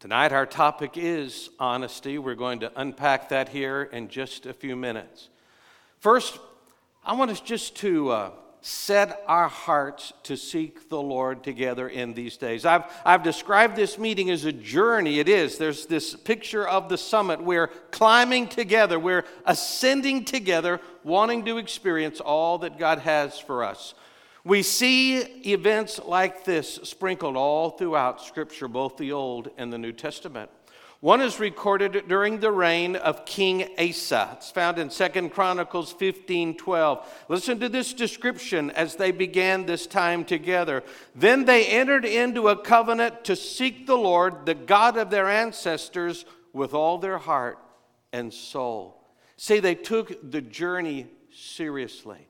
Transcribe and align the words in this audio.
Tonight, 0.00 0.32
our 0.32 0.46
topic 0.46 0.92
is 0.96 1.50
honesty. 1.58 2.16
We're 2.16 2.34
going 2.34 2.60
to 2.60 2.72
unpack 2.74 3.28
that 3.28 3.50
here 3.50 3.82
in 3.82 4.08
just 4.08 4.46
a 4.46 4.54
few 4.54 4.74
minutes. 4.74 5.28
First, 5.98 6.38
I 7.04 7.12
want 7.12 7.30
us 7.30 7.40
just 7.40 7.76
to 7.76 8.08
uh, 8.08 8.30
set 8.62 9.22
our 9.26 9.48
hearts 9.48 10.14
to 10.22 10.38
seek 10.38 10.88
the 10.88 11.02
Lord 11.02 11.44
together 11.44 11.86
in 11.86 12.14
these 12.14 12.38
days. 12.38 12.64
I've, 12.64 12.84
I've 13.04 13.22
described 13.22 13.76
this 13.76 13.98
meeting 13.98 14.30
as 14.30 14.46
a 14.46 14.52
journey. 14.52 15.18
It 15.18 15.28
is. 15.28 15.58
There's 15.58 15.84
this 15.84 16.16
picture 16.16 16.66
of 16.66 16.88
the 16.88 16.96
summit. 16.96 17.42
We're 17.42 17.66
climbing 17.90 18.48
together, 18.48 18.98
we're 18.98 19.26
ascending 19.44 20.24
together, 20.24 20.80
wanting 21.04 21.44
to 21.44 21.58
experience 21.58 22.20
all 22.20 22.56
that 22.60 22.78
God 22.78 23.00
has 23.00 23.38
for 23.38 23.62
us. 23.62 23.92
We 24.44 24.62
see 24.62 25.18
events 25.18 26.00
like 26.04 26.44
this 26.44 26.76
sprinkled 26.84 27.36
all 27.36 27.70
throughout 27.70 28.22
Scripture, 28.22 28.68
both 28.68 28.96
the 28.96 29.12
Old 29.12 29.50
and 29.58 29.72
the 29.72 29.78
New 29.78 29.92
Testament. 29.92 30.50
One 31.00 31.22
is 31.22 31.40
recorded 31.40 32.08
during 32.08 32.40
the 32.40 32.50
reign 32.50 32.94
of 32.96 33.24
King 33.24 33.68
Asa. 33.78 34.30
It's 34.36 34.50
found 34.50 34.78
in 34.78 34.90
Second 34.90 35.30
Chronicles 35.30 35.92
15 35.92 36.56
12. 36.56 37.24
Listen 37.28 37.60
to 37.60 37.68
this 37.70 37.94
description 37.94 38.70
as 38.72 38.96
they 38.96 39.10
began 39.10 39.64
this 39.64 39.86
time 39.86 40.24
together. 40.24 40.82
Then 41.14 41.46
they 41.46 41.66
entered 41.66 42.04
into 42.04 42.48
a 42.48 42.56
covenant 42.56 43.24
to 43.24 43.36
seek 43.36 43.86
the 43.86 43.96
Lord, 43.96 44.44
the 44.44 44.54
God 44.54 44.98
of 44.98 45.10
their 45.10 45.28
ancestors, 45.28 46.26
with 46.52 46.74
all 46.74 46.98
their 46.98 47.18
heart 47.18 47.58
and 48.12 48.32
soul. 48.32 49.02
See, 49.36 49.58
they 49.58 49.74
took 49.74 50.30
the 50.30 50.42
journey 50.42 51.08
seriously 51.32 52.29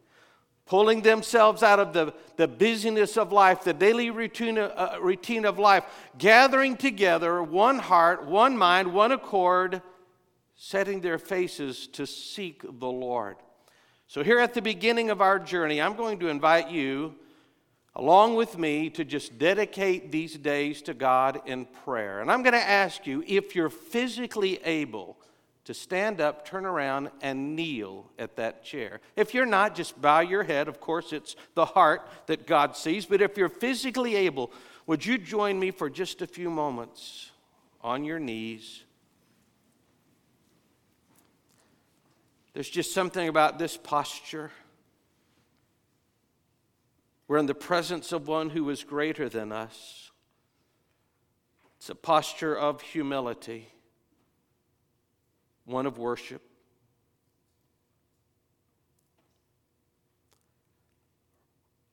pulling 0.71 1.03
themselves 1.03 1.65
out 1.65 1.81
of 1.81 1.93
the, 1.93 2.15
the 2.37 2.47
busyness 2.47 3.17
of 3.17 3.33
life, 3.33 3.65
the 3.65 3.73
daily 3.73 4.09
routine, 4.09 4.57
uh, 4.57 4.97
routine 5.01 5.45
of 5.45 5.59
life, 5.59 5.83
gathering 6.17 6.77
together, 6.77 7.43
one 7.43 7.77
heart, 7.77 8.25
one 8.25 8.57
mind, 8.57 8.93
one 8.93 9.11
accord, 9.11 9.83
setting 10.55 11.01
their 11.01 11.19
faces 11.19 11.89
to 11.89 12.07
seek 12.07 12.63
the 12.63 12.87
Lord. 12.87 13.35
So, 14.07 14.23
here 14.23 14.39
at 14.39 14.55
the 14.55 14.63
beginning 14.63 15.11
of 15.11 15.21
our 15.21 15.41
journey, 15.41 15.83
I'm 15.83 15.97
going 15.97 16.21
to 16.21 16.29
invite 16.29 16.71
you, 16.71 17.17
along 17.97 18.37
with 18.37 18.57
me, 18.57 18.91
to 18.91 19.05
just 19.05 19.39
dedicate 19.39 20.13
these 20.13 20.39
days 20.39 20.83
to 20.83 20.95
God 20.95 21.41
in 21.47 21.65
prayer. 21.65 22.21
And 22.21 22.31
I'm 22.31 22.45
going 22.45 22.53
to 22.53 22.59
ask 22.59 23.09
you 23.09 23.25
if 23.27 23.57
you're 23.57 23.71
physically 23.71 24.61
able 24.65 25.17
to 25.65 25.75
stand 25.75 26.21
up, 26.21 26.45
turn 26.47 26.65
around, 26.65 27.11
and 27.21 27.55
kneel 27.55 28.11
at 28.19 28.37
that 28.37 28.65
chair. 28.65 29.01
If 29.17 29.35
you're 29.35 29.47
not, 29.47 29.75
just 29.75 30.01
bow 30.01 30.21
your 30.21 30.43
head. 30.43 30.69
Of 30.69 30.81
course, 30.81 31.13
it's 31.13 31.37
the 31.55 31.67
heart 31.67 32.09
that 32.27 32.47
God 32.47 32.77
sees. 32.77 33.07
But 33.07 33.21
if 33.21 33.37
you're 33.37 33.49
physically 33.49 34.17
able, 34.17 34.51
would 34.87 35.05
you 35.05 35.19
join 35.19 35.59
me 35.59 35.71
for 35.71 35.91
just 35.91 36.23
a 36.23 36.27
few 36.27 36.51
moments 36.51 37.31
on 37.83 38.05
your 38.05 38.19
knees? 38.19 38.85
There's 42.55 42.71
just 42.71 42.93
something 42.93 43.29
about 43.29 43.59
this 43.59 43.77
posture. 43.77 44.51
We're 47.29 47.39
in 47.39 47.47
the 47.47 47.55
presence 47.55 48.13
of 48.13 48.27
one 48.27 48.51
who 48.51 48.69
is 48.71 48.83
greater 48.83 49.29
than 49.29 49.53
us. 49.53 50.11
It's 51.79 51.91
a 51.91 51.95
posture 51.95 52.57
of 52.57 52.81
humility 52.81 53.69
one 55.71 55.87
of 55.87 55.99
worship. 55.99 56.43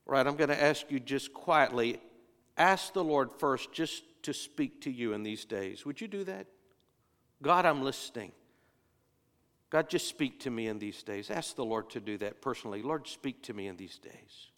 Right, 0.06 0.26
I'm 0.26 0.36
going 0.36 0.50
to 0.50 0.62
ask 0.62 0.90
you 0.90 1.00
just 1.00 1.34
quietly 1.34 2.00
ask 2.58 2.94
the 2.94 3.04
Lord 3.04 3.32
first 3.32 3.74
just 3.74 4.04
to 4.24 4.34
speak 4.34 4.82
to 4.82 4.92
you 4.92 5.14
in 5.14 5.24
these 5.24 5.46
days. 5.46 5.86
Would 5.86 6.02
you 6.02 6.08
do 6.08 6.24
that? 6.24 6.48
God, 7.42 7.66
I'm 7.66 7.84
listening. 7.84 8.32
God, 9.70 9.90
just 9.90 10.08
speak 10.08 10.40
to 10.42 10.50
me 10.50 10.68
in 10.68 10.80
these 10.80 11.04
days. 11.04 11.30
Ask 11.30 11.56
the 11.56 11.66
Lord 11.66 11.90
to 11.92 12.00
do 12.00 12.18
that 12.20 12.42
personally. 12.42 12.82
Lord, 12.82 13.08
speak 13.08 13.44
to 13.44 13.54
me 13.54 13.68
in 13.68 13.76
these 13.76 13.98
days. 13.98 14.52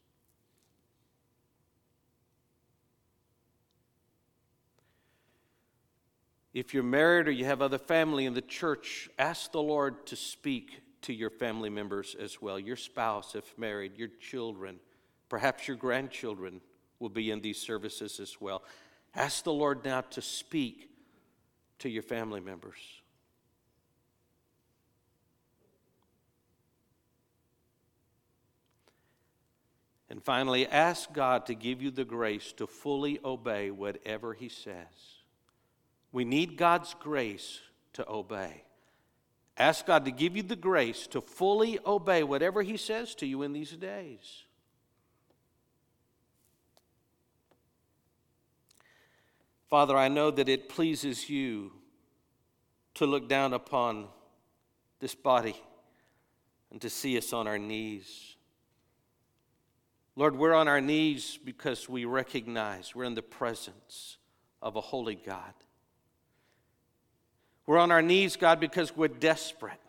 If 6.54 6.74
you're 6.74 6.84
married 6.84 7.28
or 7.28 7.32
you 7.32 7.46
have 7.46 7.62
other 7.62 7.78
family 7.78 8.26
in 8.26 8.34
the 8.34 8.42
church, 8.42 9.10
ask 9.20 9.52
the 9.52 9.62
Lord 9.62 10.08
to 10.08 10.16
speak 10.16 10.82
to 11.04 11.14
your 11.14 11.30
family 11.30 11.70
members 11.70 12.16
as 12.20 12.42
well. 12.42 12.60
Your 12.60 12.76
spouse, 12.76 13.36
if 13.36 13.58
married, 13.58 13.98
your 13.98 14.10
children, 14.20 14.80
perhaps 15.30 15.68
your 15.68 15.78
grandchildren 15.78 16.62
will 17.00 17.10
be 17.10 17.32
in 17.32 17.42
these 17.42 17.60
services 17.62 18.20
as 18.20 18.42
well. 18.42 18.64
Ask 19.16 19.44
the 19.44 19.54
Lord 19.54 19.86
now 19.86 20.02
to 20.02 20.22
speak 20.22 20.90
to 21.80 21.90
your 21.90 22.04
family 22.04 22.42
members. 22.42 22.80
And 30.10 30.24
finally, 30.24 30.68
ask 30.68 31.14
God 31.14 31.46
to 31.46 31.54
give 31.54 31.84
you 31.84 31.92
the 31.92 32.04
grace 32.04 32.52
to 32.54 32.66
fully 32.66 33.20
obey 33.24 33.70
whatever 33.70 34.34
He 34.34 34.50
says. 34.50 35.19
We 36.12 36.26
need 36.26 36.58
God's 36.58 36.96
grace 37.00 37.60
to 37.94 38.10
obey. 38.10 38.64
Ask 39.58 39.86
God 39.86 40.06
to 40.06 40.12
give 40.12 40.38
you 40.38 40.44
the 40.44 40.56
grace 40.56 41.06
to 41.08 41.22
fully 41.22 41.80
obey 41.86 42.24
whatever 42.24 42.62
He 42.62 42.78
says 42.78 43.14
to 43.16 43.26
you 43.26 43.44
in 43.44 43.54
these 43.54 43.72
days. 43.72 44.44
Father, 49.70 49.96
I 49.96 50.08
know 50.08 50.32
that 50.32 50.50
it 50.50 50.70
pleases 50.70 51.30
you 51.30 51.72
to 52.96 53.06
look 53.06 53.30
down 53.30 53.54
upon 53.54 54.08
this 55.00 55.14
body 55.14 55.56
and 56.72 56.82
to 56.82 56.90
see 56.90 57.18
us 57.18 57.34
on 57.34 57.48
our 57.48 57.60
knees. 57.60 58.36
Lord, 60.16 60.36
we're 60.36 60.56
on 60.56 60.68
our 60.68 60.82
knees 60.82 61.38
because 61.44 61.88
we 61.88 62.06
recognize 62.06 62.96
we're 62.96 63.04
in 63.04 63.14
the 63.16 63.22
presence 63.22 64.18
of 64.62 64.76
a 64.76 64.82
holy 64.82 65.16
God. 65.16 65.54
We're 67.70 67.78
on 67.78 67.92
our 67.92 68.02
knees, 68.02 68.36
God, 68.36 68.60
because 68.60 68.98
we're 68.98 69.10
desperate. 69.10 69.80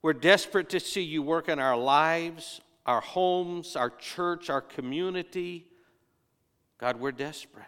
We're 0.00 0.14
desperate 0.14 0.70
to 0.70 0.80
see 0.80 1.02
you 1.02 1.20
work 1.20 1.46
in 1.46 1.58
our 1.58 1.76
lives, 1.76 2.62
our 2.86 3.02
homes, 3.02 3.76
our 3.76 3.90
church, 3.90 4.48
our 4.48 4.62
community. 4.62 5.66
God, 6.78 6.98
we're 6.98 7.12
desperate. 7.12 7.66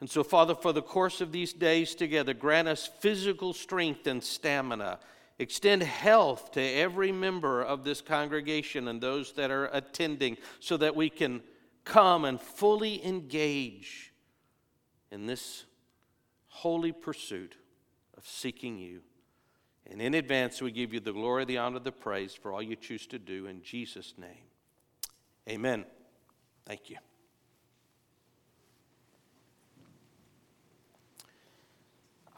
And 0.00 0.10
so, 0.10 0.24
Father, 0.24 0.56
for 0.56 0.72
the 0.72 0.82
course 0.82 1.20
of 1.20 1.30
these 1.30 1.52
days 1.52 1.94
together, 1.94 2.34
grant 2.34 2.66
us 2.66 2.90
physical 2.98 3.52
strength 3.52 4.08
and 4.08 4.20
stamina. 4.20 4.98
Extend 5.38 5.84
health 5.84 6.50
to 6.50 6.60
every 6.60 7.12
member 7.12 7.62
of 7.62 7.84
this 7.84 8.00
congregation 8.00 8.88
and 8.88 9.00
those 9.00 9.34
that 9.34 9.52
are 9.52 9.66
attending 9.66 10.36
so 10.58 10.76
that 10.78 10.96
we 10.96 11.10
can 11.10 11.42
come 11.84 12.24
and 12.24 12.40
fully 12.40 13.06
engage 13.06 14.12
in 15.12 15.26
this 15.26 15.64
holy 16.58 16.90
pursuit 16.90 17.54
of 18.16 18.26
seeking 18.26 18.78
you. 18.78 19.00
And 19.86 20.02
in 20.02 20.14
advance, 20.14 20.60
we 20.60 20.72
give 20.72 20.92
you 20.92 20.98
the 20.98 21.12
glory, 21.12 21.44
the 21.44 21.58
honor, 21.58 21.78
the 21.78 21.92
praise 21.92 22.34
for 22.34 22.52
all 22.52 22.60
you 22.60 22.74
choose 22.74 23.06
to 23.08 23.18
do 23.18 23.46
in 23.46 23.62
Jesus' 23.62 24.14
name. 24.18 24.48
Amen. 25.48 25.84
Thank 26.66 26.90
you. 26.90 26.96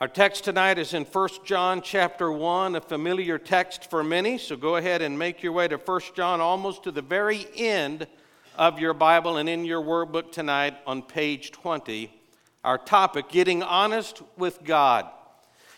Our 0.00 0.08
text 0.08 0.44
tonight 0.44 0.78
is 0.78 0.92
in 0.92 1.04
1 1.04 1.28
John 1.44 1.80
chapter 1.80 2.30
1, 2.30 2.76
a 2.76 2.80
familiar 2.80 3.38
text 3.38 3.88
for 3.88 4.04
many. 4.04 4.36
So 4.36 4.54
go 4.54 4.76
ahead 4.76 5.00
and 5.00 5.18
make 5.18 5.42
your 5.42 5.52
way 5.52 5.66
to 5.68 5.76
1 5.76 6.00
John 6.14 6.42
almost 6.42 6.84
to 6.84 6.90
the 6.90 7.02
very 7.02 7.46
end 7.56 8.06
of 8.56 8.78
your 8.78 8.92
Bible 8.92 9.38
and 9.38 9.48
in 9.48 9.64
your 9.64 9.82
workbook 9.82 10.30
tonight 10.30 10.76
on 10.86 11.02
page 11.02 11.52
20 11.52 12.19
our 12.64 12.78
topic, 12.78 13.28
Getting 13.28 13.62
Honest 13.62 14.22
with 14.36 14.62
God. 14.64 15.06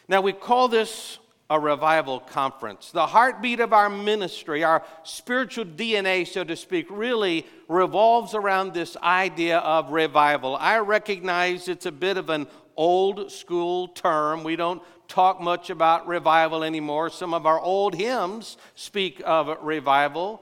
Now, 0.08 0.20
we 0.20 0.32
call 0.32 0.68
this 0.68 1.18
a 1.48 1.60
revival 1.60 2.18
conference. 2.18 2.90
The 2.92 3.06
heartbeat 3.06 3.60
of 3.60 3.72
our 3.72 3.90
ministry, 3.90 4.64
our 4.64 4.82
spiritual 5.02 5.66
DNA, 5.66 6.26
so 6.26 6.44
to 6.44 6.56
speak, 6.56 6.86
really 6.88 7.46
revolves 7.68 8.34
around 8.34 8.72
this 8.72 8.96
idea 8.96 9.58
of 9.58 9.90
revival. 9.90 10.56
I 10.56 10.78
recognize 10.78 11.68
it's 11.68 11.86
a 11.86 11.92
bit 11.92 12.16
of 12.16 12.30
an 12.30 12.46
old 12.74 13.30
school 13.30 13.88
term. 13.88 14.44
We 14.44 14.56
don't 14.56 14.82
talk 15.08 15.42
much 15.42 15.68
about 15.68 16.06
revival 16.06 16.64
anymore. 16.64 17.10
Some 17.10 17.34
of 17.34 17.44
our 17.44 17.60
old 17.60 17.94
hymns 17.94 18.56
speak 18.74 19.20
of 19.24 19.54
revival. 19.62 20.40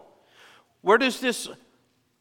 Where 0.83 0.99
does 0.99 1.21
this 1.21 1.49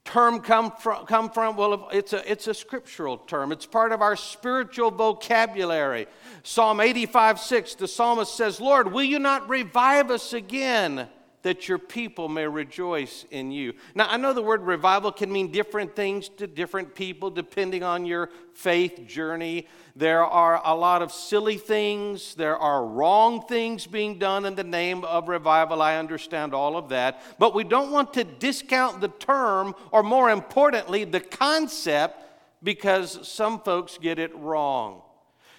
term 0.05 0.39
come 0.39 0.71
from? 0.71 1.05
Come 1.05 1.29
from? 1.29 1.55
Well, 1.55 1.89
it's 1.91 2.13
a, 2.13 2.31
it's 2.31 2.47
a 2.47 2.53
scriptural 2.53 3.17
term. 3.17 3.51
It's 3.51 3.65
part 3.65 3.91
of 3.91 4.01
our 4.01 4.15
spiritual 4.15 4.91
vocabulary. 4.91 6.07
Psalm 6.43 6.79
85 6.79 7.39
6, 7.39 7.75
the 7.75 7.87
psalmist 7.87 8.35
says, 8.35 8.59
Lord, 8.59 8.91
will 8.91 9.03
you 9.03 9.19
not 9.19 9.49
revive 9.49 10.09
us 10.09 10.33
again 10.33 11.07
that 11.41 11.67
your 11.67 11.77
people 11.77 12.27
may 12.27 12.47
rejoice 12.47 13.25
in 13.31 13.51
you. 13.51 13.73
Now, 13.95 14.07
I 14.09 14.17
know 14.17 14.33
the 14.33 14.41
word 14.41 14.61
revival 14.61 15.11
can 15.11 15.31
mean 15.31 15.51
different 15.51 15.95
things 15.95 16.27
to 16.37 16.47
different 16.47 16.95
people 16.95 17.29
depending 17.29 17.81
on 17.83 18.05
your 18.05 18.29
faith 18.53 19.07
journey. 19.07 19.67
There 19.95 20.25
are 20.25 20.61
a 20.63 20.75
lot 20.75 21.01
of 21.01 21.11
silly 21.11 21.57
things, 21.57 22.35
there 22.35 22.57
are 22.57 22.85
wrong 22.85 23.45
things 23.47 23.87
being 23.87 24.19
done 24.19 24.45
in 24.45 24.55
the 24.55 24.63
name 24.63 25.03
of 25.05 25.29
revival. 25.29 25.81
I 25.81 25.95
understand 25.97 26.53
all 26.53 26.75
of 26.75 26.89
that. 26.89 27.21
But 27.39 27.53
we 27.55 27.63
don't 27.63 27.91
want 27.91 28.13
to 28.15 28.23
discount 28.23 28.99
the 28.99 29.07
term, 29.07 29.75
or 29.91 30.03
more 30.03 30.29
importantly, 30.29 31.05
the 31.05 31.19
concept, 31.19 32.25
because 32.61 33.27
some 33.27 33.59
folks 33.61 33.97
get 33.97 34.19
it 34.19 34.35
wrong. 34.35 35.01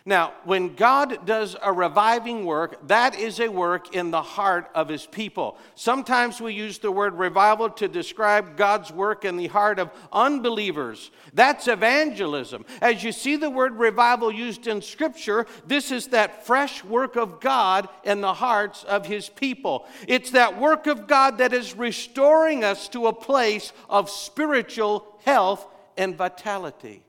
Now, 0.07 0.33
when 0.45 0.77
God 0.77 1.27
does 1.27 1.57
a 1.63 1.73
reviving 1.73 2.47
work, 2.47 2.89
that 2.89 3.19
is 3.19 3.39
a 3.39 3.49
work 3.49 3.95
in 3.95 4.11
the 4.11 4.23
heart 4.23 4.71
of 4.75 4.89
his 4.89 5.07
people. 5.07 5.59
Sometimes 5.75 6.41
we 6.41 6.55
use 6.55 6.79
the 6.79 6.91
word 6.91 7.15
revival 7.15 7.69
to 7.71 7.87
describe 7.87 8.57
God's 8.57 8.91
work 8.91 9.27
in 9.27 9.37
the 9.37 9.49
heart 9.49 9.79
of 9.79 9.91
unbelievers. 10.11 11.11
That's 11.35 11.69
evangelism. 11.69 12.65
As 12.81 13.05
you 13.05 13.13
see 13.13 13.37
the 13.37 13.51
word 13.51 13.75
revival 13.77 14.33
used 14.33 14.67
in 14.67 14.81
Scripture, 14.81 15.47
this 15.67 15.91
is 15.91 16.07
that 16.09 16.47
fresh 16.47 16.83
work 16.83 17.17
of 17.17 17.41
God 17.41 17.87
in 18.03 18.23
the 18.23 18.35
hearts 18.35 18.85
of 18.85 19.05
his 19.05 19.29
people. 19.29 19.87
It's 20.09 20.31
that 20.31 20.59
work 20.59 20.87
of 20.87 21.09
God 21.09 21.39
that 21.39 21.53
is 21.53 21.77
restoring 21.77 22.65
us 22.65 22.89
to 22.89 23.07
a 23.07 23.13
place 23.13 23.75
of 23.91 24.09
spiritual 24.09 25.19
health 25.25 25.67
and 25.99 26.17
vitality. 26.17 27.03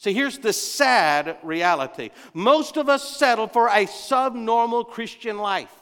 See, 0.00 0.14
here's 0.14 0.38
the 0.38 0.54
sad 0.54 1.36
reality 1.42 2.08
most 2.32 2.78
of 2.78 2.88
us 2.88 3.18
settle 3.18 3.46
for 3.46 3.68
a 3.68 3.84
subnormal 3.84 4.84
Christian 4.84 5.36
life. 5.36 5.74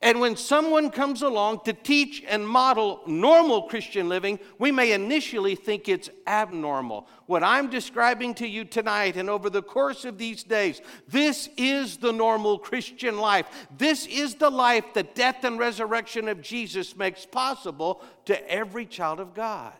And 0.00 0.18
when 0.18 0.34
someone 0.34 0.90
comes 0.90 1.22
along 1.22 1.60
to 1.66 1.72
teach 1.72 2.24
and 2.26 2.48
model 2.48 3.02
normal 3.06 3.62
Christian 3.62 4.08
living, 4.08 4.40
we 4.58 4.72
may 4.72 4.90
initially 4.90 5.54
think 5.54 5.88
it's 5.88 6.10
abnormal. 6.26 7.06
What 7.26 7.44
I'm 7.44 7.70
describing 7.70 8.34
to 8.34 8.48
you 8.48 8.64
tonight 8.64 9.16
and 9.16 9.30
over 9.30 9.48
the 9.48 9.62
course 9.62 10.04
of 10.04 10.18
these 10.18 10.42
days, 10.42 10.80
this 11.06 11.48
is 11.56 11.98
the 11.98 12.12
normal 12.12 12.58
Christian 12.58 13.18
life. 13.18 13.46
This 13.78 14.06
is 14.06 14.34
the 14.34 14.50
life 14.50 14.86
the 14.92 15.04
death 15.04 15.44
and 15.44 15.56
resurrection 15.56 16.26
of 16.26 16.42
Jesus 16.42 16.96
makes 16.96 17.24
possible 17.26 18.02
to 18.24 18.50
every 18.50 18.86
child 18.86 19.20
of 19.20 19.34
God. 19.34 19.74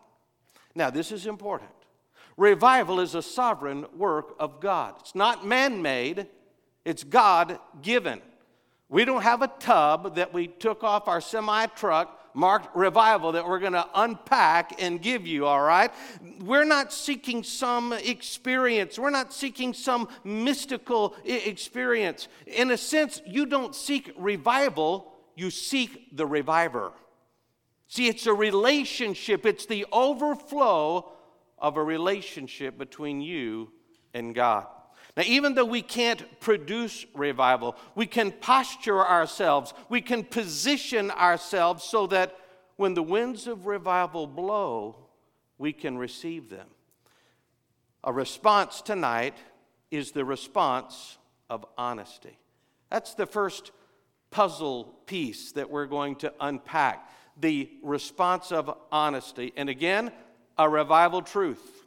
Now, 0.76 0.90
this 0.90 1.10
is 1.10 1.26
important. 1.26 1.72
Revival 2.36 3.00
is 3.00 3.14
a 3.14 3.22
sovereign 3.22 3.86
work 3.96 4.34
of 4.38 4.60
God. 4.60 4.94
It's 5.00 5.14
not 5.14 5.46
man 5.46 5.82
made, 5.82 6.26
it's 6.84 7.04
God 7.04 7.58
given. 7.82 8.20
We 8.88 9.04
don't 9.04 9.22
have 9.22 9.42
a 9.42 9.48
tub 9.48 10.16
that 10.16 10.34
we 10.34 10.48
took 10.48 10.84
off 10.84 11.08
our 11.08 11.20
semi 11.20 11.66
truck 11.66 12.18
marked 12.34 12.74
revival 12.74 13.32
that 13.32 13.46
we're 13.46 13.58
going 13.58 13.72
to 13.72 13.86
unpack 13.94 14.80
and 14.82 15.00
give 15.00 15.26
you, 15.26 15.46
all 15.46 15.62
right? 15.62 15.90
We're 16.40 16.64
not 16.64 16.92
seeking 16.92 17.42
some 17.42 17.92
experience. 17.92 18.98
We're 18.98 19.10
not 19.10 19.32
seeking 19.32 19.74
some 19.74 20.08
mystical 20.24 21.14
experience. 21.24 22.28
In 22.46 22.70
a 22.70 22.76
sense, 22.76 23.20
you 23.26 23.46
don't 23.46 23.74
seek 23.74 24.12
revival, 24.16 25.12
you 25.36 25.50
seek 25.50 26.16
the 26.16 26.26
reviver. 26.26 26.92
See, 27.88 28.08
it's 28.08 28.26
a 28.26 28.34
relationship, 28.34 29.44
it's 29.44 29.66
the 29.66 29.86
overflow 29.92 31.12
of 31.62 31.76
a 31.76 31.82
relationship 31.82 32.76
between 32.76 33.22
you 33.22 33.70
and 34.12 34.34
God. 34.34 34.66
Now, 35.16 35.22
even 35.26 35.54
though 35.54 35.64
we 35.64 35.82
can't 35.82 36.40
produce 36.40 37.06
revival, 37.14 37.76
we 37.94 38.06
can 38.06 38.32
posture 38.32 39.00
ourselves, 39.00 39.72
we 39.88 40.00
can 40.00 40.24
position 40.24 41.10
ourselves 41.10 41.84
so 41.84 42.06
that 42.08 42.36
when 42.76 42.94
the 42.94 43.02
winds 43.02 43.46
of 43.46 43.66
revival 43.66 44.26
blow, 44.26 44.96
we 45.58 45.72
can 45.72 45.96
receive 45.96 46.50
them. 46.50 46.66
A 48.04 48.12
response 48.12 48.82
tonight 48.82 49.36
is 49.90 50.10
the 50.10 50.24
response 50.24 51.18
of 51.48 51.64
honesty. 51.78 52.38
That's 52.90 53.14
the 53.14 53.26
first 53.26 53.70
puzzle 54.30 54.84
piece 55.06 55.52
that 55.52 55.70
we're 55.70 55.86
going 55.86 56.16
to 56.16 56.32
unpack 56.40 57.08
the 57.38 57.70
response 57.82 58.50
of 58.50 58.74
honesty. 58.90 59.52
And 59.56 59.68
again, 59.68 60.10
a 60.62 60.68
revival 60.68 61.22
truth. 61.22 61.84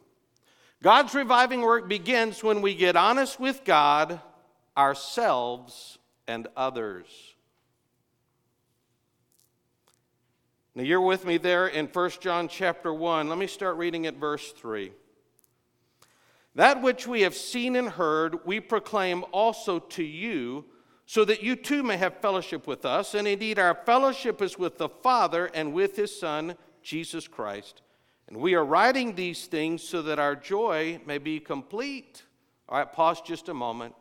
God's 0.82 1.14
reviving 1.14 1.62
work 1.62 1.88
begins 1.88 2.44
when 2.44 2.60
we 2.60 2.74
get 2.74 2.94
honest 2.94 3.40
with 3.40 3.64
God, 3.64 4.20
ourselves, 4.76 5.98
and 6.28 6.46
others. 6.56 7.06
Now 10.74 10.82
you're 10.82 11.00
with 11.00 11.24
me 11.24 11.38
there 11.38 11.66
in 11.66 11.86
1 11.86 12.10
John 12.20 12.48
chapter 12.48 12.92
1. 12.92 13.28
Let 13.30 13.38
me 13.38 13.46
start 13.46 13.78
reading 13.78 14.06
at 14.06 14.16
verse 14.16 14.52
3. 14.52 14.92
That 16.54 16.82
which 16.82 17.06
we 17.06 17.22
have 17.22 17.34
seen 17.34 17.76
and 17.76 17.88
heard, 17.88 18.44
we 18.44 18.60
proclaim 18.60 19.24
also 19.32 19.78
to 19.78 20.02
you, 20.02 20.66
so 21.06 21.24
that 21.24 21.42
you 21.42 21.56
too 21.56 21.82
may 21.82 21.96
have 21.96 22.20
fellowship 22.20 22.66
with 22.66 22.84
us. 22.84 23.14
And 23.14 23.26
indeed, 23.26 23.58
our 23.58 23.74
fellowship 23.86 24.42
is 24.42 24.58
with 24.58 24.76
the 24.76 24.88
Father 24.88 25.46
and 25.54 25.72
with 25.72 25.96
his 25.96 26.18
Son, 26.18 26.56
Jesus 26.82 27.26
Christ. 27.26 27.80
And 28.28 28.38
we 28.38 28.54
are 28.54 28.64
writing 28.64 29.14
these 29.14 29.46
things 29.46 29.82
so 29.82 30.02
that 30.02 30.18
our 30.18 30.34
joy 30.34 31.00
may 31.06 31.18
be 31.18 31.38
complete. 31.38 32.24
All 32.68 32.78
right, 32.78 32.92
pause 32.92 33.20
just 33.20 33.48
a 33.48 33.54
moment. 33.54 33.94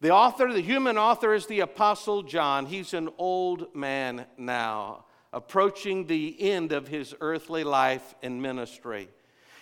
The 0.00 0.10
author, 0.10 0.52
the 0.52 0.62
human 0.62 0.98
author, 0.98 1.34
is 1.34 1.46
the 1.46 1.60
Apostle 1.60 2.22
John. 2.22 2.66
He's 2.66 2.94
an 2.94 3.10
old 3.18 3.74
man 3.74 4.26
now, 4.36 5.04
approaching 5.32 6.06
the 6.06 6.34
end 6.40 6.72
of 6.72 6.88
his 6.88 7.14
earthly 7.20 7.62
life 7.62 8.14
and 8.22 8.42
ministry. 8.42 9.08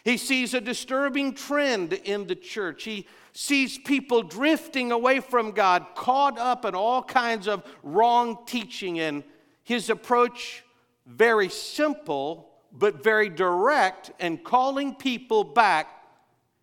He 0.05 0.17
sees 0.17 0.55
a 0.55 0.61
disturbing 0.61 1.35
trend 1.35 1.93
in 1.93 2.27
the 2.27 2.35
church. 2.35 2.85
He 2.85 3.07
sees 3.33 3.77
people 3.77 4.23
drifting 4.23 4.93
away 4.93 5.21
from 5.21 5.51
God, 5.51 5.85
caught 5.95 6.39
up 6.39 6.65
in 6.65 6.75
all 6.75 7.03
kinds 7.03 7.47
of 7.47 7.63
wrong 7.83 8.39
teaching. 8.47 8.99
And 8.99 9.25
his 9.63 9.91
approach, 9.91 10.65
very 11.07 11.51
simple, 11.51 12.50
but 12.73 13.03
very 13.03 13.29
direct 13.29 14.11
and 14.21 14.43
calling 14.43 14.95
people 14.95 15.45
back 15.45 15.89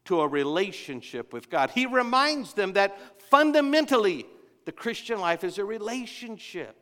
to 0.06 0.21
a 0.21 0.27
relationship 0.27 1.33
with 1.33 1.50
God. 1.50 1.69
He 1.71 1.86
reminds 1.86 2.54
them 2.54 2.74
that 2.74 2.98
fundamentally 3.30 4.25
the 4.65 4.71
Christian 4.71 5.19
life 5.19 5.44
is 5.44 5.57
a 5.57 5.65
relationship, 5.65 6.75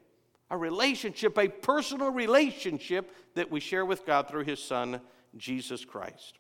a 0.49 0.57
relationship, 0.57 1.37
a 1.37 1.47
personal 1.47 2.09
relationship 2.09 3.11
that 3.33 3.49
we 3.49 3.59
share 3.59 3.85
with 3.85 4.05
God 4.05 4.27
through 4.27 4.43
His 4.43 4.61
Son, 4.61 5.01
Jesus 5.37 5.83
Christ. 5.85 6.37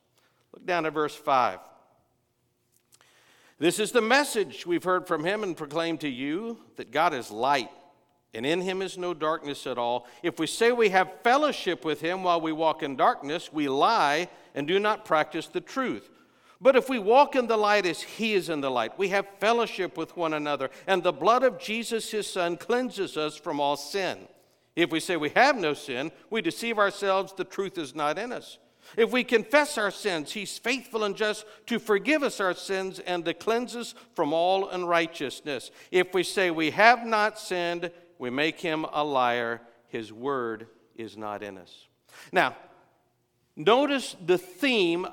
Look 0.53 0.65
down 0.65 0.85
at 0.85 0.93
verse 0.93 1.15
5. 1.15 1.59
This 3.57 3.79
is 3.79 3.91
the 3.91 4.01
message 4.01 4.65
we've 4.65 4.83
heard 4.83 5.07
from 5.07 5.23
Him 5.23 5.41
and 5.41 5.57
proclaimed 5.57 6.01
to 6.01 6.09
you 6.09 6.59
that 6.75 6.91
God 6.91 7.13
is 7.13 7.31
light 7.31 7.69
and 8.35 8.45
in 8.45 8.61
him 8.61 8.81
is 8.81 8.97
no 8.97 9.13
darkness 9.13 9.65
at 9.65 9.77
all. 9.77 10.07
If 10.21 10.39
we 10.39 10.47
say 10.47 10.71
we 10.71 10.89
have 10.89 11.21
fellowship 11.23 11.85
with 11.85 12.01
him 12.01 12.23
while 12.23 12.41
we 12.41 12.51
walk 12.51 12.83
in 12.83 12.95
darkness, 12.95 13.51
we 13.51 13.67
lie 13.67 14.29
and 14.53 14.67
do 14.67 14.79
not 14.79 15.05
practice 15.05 15.47
the 15.47 15.61
truth. 15.61 16.09
But 16.61 16.75
if 16.75 16.89
we 16.89 16.99
walk 16.99 17.35
in 17.35 17.47
the 17.47 17.57
light 17.57 17.85
as 17.85 18.01
he 18.01 18.33
is 18.33 18.49
in 18.49 18.61
the 18.61 18.71
light, 18.71 18.97
we 18.97 19.09
have 19.09 19.27
fellowship 19.39 19.97
with 19.97 20.15
one 20.15 20.33
another, 20.33 20.69
and 20.87 21.03
the 21.03 21.11
blood 21.11 21.43
of 21.43 21.59
Jesus, 21.59 22.11
his 22.11 22.31
son, 22.31 22.57
cleanses 22.57 23.17
us 23.17 23.35
from 23.35 23.59
all 23.59 23.75
sin. 23.75 24.27
If 24.75 24.91
we 24.91 24.99
say 24.99 25.17
we 25.17 25.29
have 25.29 25.55
no 25.57 25.73
sin, 25.73 26.11
we 26.29 26.41
deceive 26.41 26.77
ourselves, 26.77 27.33
the 27.33 27.43
truth 27.43 27.77
is 27.77 27.95
not 27.95 28.17
in 28.17 28.31
us. 28.31 28.57
If 28.97 29.11
we 29.11 29.23
confess 29.23 29.77
our 29.77 29.91
sins, 29.91 30.31
he's 30.31 30.57
faithful 30.57 31.03
and 31.03 31.15
just 31.15 31.45
to 31.67 31.79
forgive 31.79 32.23
us 32.23 32.39
our 32.39 32.53
sins 32.53 32.99
and 32.99 33.25
to 33.25 33.33
cleanse 33.33 33.75
us 33.75 33.95
from 34.13 34.31
all 34.31 34.69
unrighteousness. 34.69 35.71
If 35.91 36.13
we 36.13 36.23
say 36.23 36.51
we 36.51 36.71
have 36.71 37.05
not 37.05 37.39
sinned, 37.39 37.91
we 38.19 38.29
make 38.29 38.59
him 38.59 38.85
a 38.91 39.03
liar. 39.03 39.61
His 39.87 40.11
word 40.11 40.67
is 40.95 41.17
not 41.17 41.43
in 41.43 41.57
us. 41.57 41.87
Now, 42.31 42.55
notice 43.55 44.15
the 44.25 44.37
theme, 44.37 45.07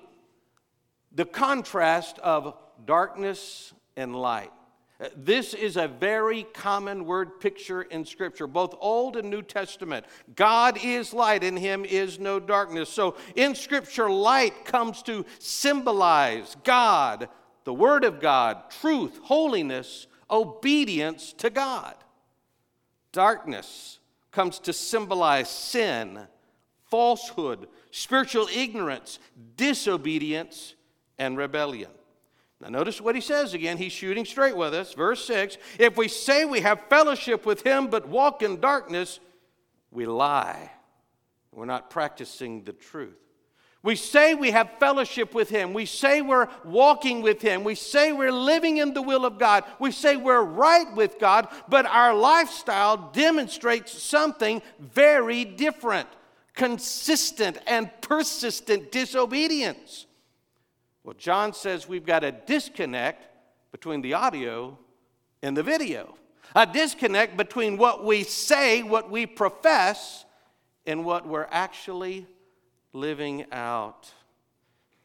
the 1.13 1.25
contrast 1.25 2.19
of 2.21 2.57
darkness 2.85 3.73
and 3.97 4.17
light. 4.17 4.53
Uh, 5.01 5.09
this 5.17 5.53
is 5.53 5.77
a 5.77 5.89
very 5.89 6.45
common 6.55 7.05
word 7.05 7.41
picture 7.41 7.83
in 7.83 8.05
Scripture, 8.05 8.47
both 8.47 8.75
Old 8.79 9.17
and 9.17 9.29
New 9.31 9.43
Testament. 9.43 10.07
God 10.37 10.79
is 10.83 11.13
light, 11.13 11.43
in 11.43 11.57
Him 11.57 11.85
is 11.85 12.21
no 12.21 12.39
darkness. 12.39 12.89
So 12.89 13.17
in 13.35 13.55
Scripture, 13.55 14.09
light 14.09 14.65
comes 14.65 15.03
to 15.03 15.27
symbolize 15.39 16.57
God, 16.63 17.29
the 17.65 17.75
Word 17.75 18.05
of 18.05 18.21
God, 18.21 18.71
truth, 18.81 19.19
holiness, 19.25 20.07
obedience 20.31 21.33
to 21.35 21.51
God. 21.51 21.95
Darkness 23.13 23.99
comes 24.31 24.59
to 24.61 24.73
symbolize 24.73 25.49
sin, 25.49 26.27
falsehood, 26.91 27.69
spiritual 27.91 28.49
ignorance, 28.55 29.19
disobedience, 29.57 30.75
and 31.19 31.37
rebellion. 31.37 31.91
Now, 32.61 32.69
notice 32.69 33.01
what 33.01 33.15
he 33.15 33.21
says 33.21 33.55
again. 33.55 33.77
He's 33.77 33.93
shooting 33.93 34.25
straight 34.25 34.57
with 34.57 34.73
us. 34.73 34.95
Verse 34.95 35.25
6 35.27 35.59
If 35.79 35.97
we 35.97 36.09
say 36.09 36.45
we 36.45 36.61
have 36.61 36.81
fellowship 36.89 37.45
with 37.45 37.67
him 37.67 37.89
but 37.89 38.09
walk 38.09 38.43
in 38.43 38.61
darkness, 38.61 39.21
we 39.91 40.07
lie. 40.07 40.71
We're 41.53 41.67
not 41.67 41.91
practicing 41.91 42.65
the 42.65 42.73
truth. 42.73 43.19
We 43.83 43.97
say 43.97 44.35
we 44.35 44.53
have 44.53 44.79
fellowship 44.79 45.35
with 45.35 45.51
Him. 45.51 45.73
We 45.73 45.87
say 45.87 46.23
we're 46.23 46.49
walking 46.65 47.21
with 47.21 47.43
Him. 47.43 47.65
We 47.65 47.75
say 47.75 48.13
we're 48.13 48.31
living 48.31 48.77
in 48.77 48.95
the 48.95 49.03
will 49.03 49.25
of 49.25 49.39
God. 49.39 49.65
We 49.81 49.91
say 49.91 50.17
we're 50.17 50.43
right 50.43 50.95
with 50.95 51.19
God, 51.19 51.49
but 51.69 51.85
our 51.87 52.15
lifestyle 52.15 53.11
demonstrates 53.13 53.93
something 54.01 54.63
very 54.79 55.45
different 55.45 56.09
consistent 56.55 57.59
and 57.67 57.91
persistent 58.03 58.93
disobedience. 58.93 60.07
Well, 61.03 61.15
John 61.19 61.53
says 61.53 61.89
we've 61.89 62.07
got 62.07 62.25
a 62.25 62.33
disconnect 62.33 63.27
between 63.73 64.03
the 64.03 64.15
audio 64.15 64.79
and 65.43 65.57
the 65.57 65.63
video, 65.63 66.15
a 66.55 66.67
disconnect 66.67 67.37
between 67.37 67.79
what 67.79 68.05
we 68.05 68.23
say, 68.23 68.83
what 68.83 69.11
we 69.11 69.27
profess, 69.27 70.25
and 70.87 71.05
what 71.05 71.27
we're 71.27 71.49
actually 71.51 72.27
living 72.93 73.47
out. 73.53 74.11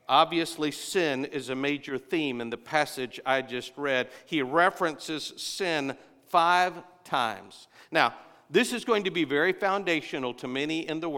Obviously, 0.10 0.72
sin 0.72 1.26
is 1.26 1.50
a 1.50 1.56
major 1.56 1.98
theme 1.98 2.40
in 2.40 2.50
the 2.50 2.58
passage 2.58 3.20
I 3.26 3.42
just 3.42 3.74
read. 3.78 4.10
He 4.26 4.42
references 4.42 5.34
sin 5.38 5.98
five 6.28 6.74
times. 7.04 7.68
Now, 7.92 8.14
this 8.50 8.72
is 8.72 8.86
going 8.86 9.04
to 9.04 9.12
be 9.12 9.26
very 9.26 9.52
foundational 9.52 10.34
to 10.36 10.48
many 10.48 10.88
in 10.88 11.02
the 11.02 11.10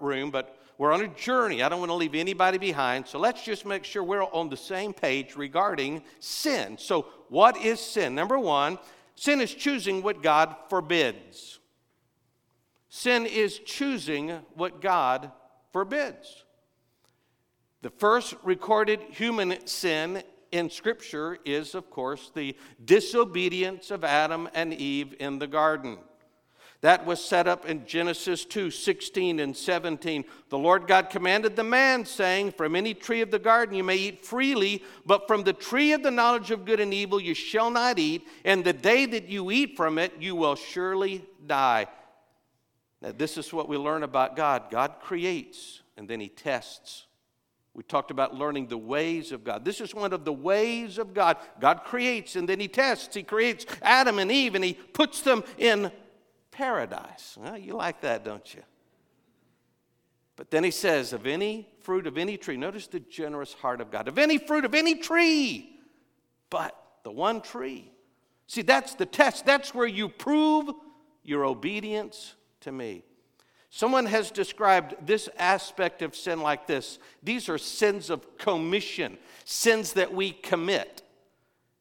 room, 0.00 0.30
but 0.30 0.58
we're 0.78 0.92
on 0.92 1.02
a 1.02 1.08
journey. 1.08 1.62
I 1.62 1.68
don't 1.68 1.80
want 1.80 1.90
to 1.90 1.94
leave 1.94 2.14
anybody 2.14 2.56
behind. 2.56 3.06
So 3.06 3.18
let's 3.18 3.44
just 3.44 3.66
make 3.66 3.84
sure 3.84 4.02
we're 4.02 4.22
on 4.22 4.48
the 4.48 4.56
same 4.56 4.94
page 4.94 5.36
regarding 5.36 6.02
sin. 6.20 6.78
So, 6.78 7.06
what 7.28 7.58
is 7.58 7.80
sin? 7.80 8.14
Number 8.14 8.38
one, 8.38 8.78
sin 9.14 9.40
is 9.40 9.52
choosing 9.52 10.02
what 10.02 10.22
God 10.22 10.54
forbids. 10.70 11.58
Sin 12.88 13.26
is 13.26 13.58
choosing 13.58 14.30
what 14.54 14.80
God 14.80 15.30
forbids. 15.72 16.44
The 17.82 17.90
first 17.90 18.34
recorded 18.42 19.00
human 19.10 19.66
sin 19.66 20.22
in 20.50 20.70
Scripture 20.70 21.38
is, 21.44 21.74
of 21.74 21.90
course, 21.90 22.30
the 22.34 22.56
disobedience 22.84 23.90
of 23.90 24.04
Adam 24.04 24.48
and 24.54 24.74
Eve 24.74 25.14
in 25.20 25.38
the 25.38 25.46
garden. 25.46 25.98
That 26.80 27.04
was 27.06 27.24
set 27.24 27.48
up 27.48 27.66
in 27.66 27.86
Genesis 27.86 28.44
2 28.44 28.70
16 28.70 29.40
and 29.40 29.56
17. 29.56 30.24
The 30.48 30.58
Lord 30.58 30.86
God 30.86 31.10
commanded 31.10 31.56
the 31.56 31.64
man, 31.64 32.04
saying, 32.04 32.52
From 32.52 32.76
any 32.76 32.94
tree 32.94 33.20
of 33.20 33.32
the 33.32 33.38
garden 33.40 33.74
you 33.74 33.82
may 33.82 33.96
eat 33.96 34.24
freely, 34.24 34.84
but 35.04 35.26
from 35.26 35.42
the 35.42 35.52
tree 35.52 35.92
of 35.92 36.04
the 36.04 36.12
knowledge 36.12 36.52
of 36.52 36.64
good 36.64 36.78
and 36.78 36.94
evil 36.94 37.20
you 37.20 37.34
shall 37.34 37.70
not 37.70 37.98
eat, 37.98 38.26
and 38.44 38.64
the 38.64 38.72
day 38.72 39.06
that 39.06 39.28
you 39.28 39.50
eat 39.50 39.76
from 39.76 39.98
it 39.98 40.12
you 40.20 40.36
will 40.36 40.54
surely 40.54 41.24
die. 41.46 41.88
Now, 43.00 43.12
this 43.16 43.38
is 43.38 43.52
what 43.52 43.68
we 43.68 43.76
learn 43.76 44.02
about 44.02 44.36
God 44.36 44.64
God 44.70 44.96
creates, 45.00 45.82
and 45.96 46.08
then 46.08 46.20
He 46.20 46.28
tests. 46.28 47.06
We 47.74 47.84
talked 47.84 48.10
about 48.10 48.34
learning 48.34 48.66
the 48.66 48.78
ways 48.78 49.30
of 49.30 49.44
God. 49.44 49.64
This 49.64 49.80
is 49.80 49.94
one 49.94 50.12
of 50.12 50.24
the 50.24 50.32
ways 50.32 50.98
of 50.98 51.14
God. 51.14 51.36
God 51.60 51.84
creates 51.84 52.34
and 52.34 52.48
then 52.48 52.58
He 52.58 52.66
tests. 52.66 53.14
He 53.14 53.22
creates 53.22 53.66
Adam 53.82 54.18
and 54.18 54.32
Eve 54.32 54.56
and 54.56 54.64
He 54.64 54.72
puts 54.72 55.20
them 55.20 55.44
in 55.58 55.92
paradise. 56.50 57.36
Well, 57.40 57.56
you 57.56 57.74
like 57.74 58.00
that, 58.00 58.24
don't 58.24 58.52
you? 58.52 58.62
But 60.34 60.50
then 60.50 60.62
he 60.62 60.70
says, 60.70 61.12
of 61.12 61.26
any 61.26 61.68
fruit 61.82 62.06
of 62.06 62.16
any 62.16 62.36
tree, 62.36 62.56
notice 62.56 62.86
the 62.86 63.00
generous 63.00 63.52
heart 63.52 63.80
of 63.80 63.90
God, 63.90 64.06
of 64.06 64.18
any 64.18 64.38
fruit 64.38 64.64
of 64.64 64.72
any 64.72 64.94
tree, 64.94 65.80
but 66.48 66.80
the 67.02 67.10
one 67.10 67.40
tree. 67.40 67.90
See, 68.46 68.62
that's 68.62 68.94
the 68.94 69.04
test. 69.04 69.46
That's 69.46 69.74
where 69.74 69.86
you 69.86 70.08
prove 70.08 70.70
your 71.24 71.44
obedience 71.44 72.34
to 72.68 72.72
me. 72.72 73.02
Someone 73.70 74.06
has 74.06 74.30
described 74.30 74.94
this 75.06 75.28
aspect 75.38 76.02
of 76.02 76.14
sin 76.14 76.40
like 76.40 76.66
this 76.66 76.98
these 77.22 77.48
are 77.48 77.58
sins 77.58 78.10
of 78.10 78.38
commission, 78.38 79.18
sins 79.44 79.94
that 79.94 80.14
we 80.14 80.32
commit. 80.32 81.02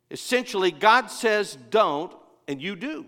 Essentially, 0.10 0.72
God 0.72 1.08
says 1.12 1.58
don't, 1.70 2.14
and 2.48 2.62
you 2.62 2.76
do. 2.76 3.06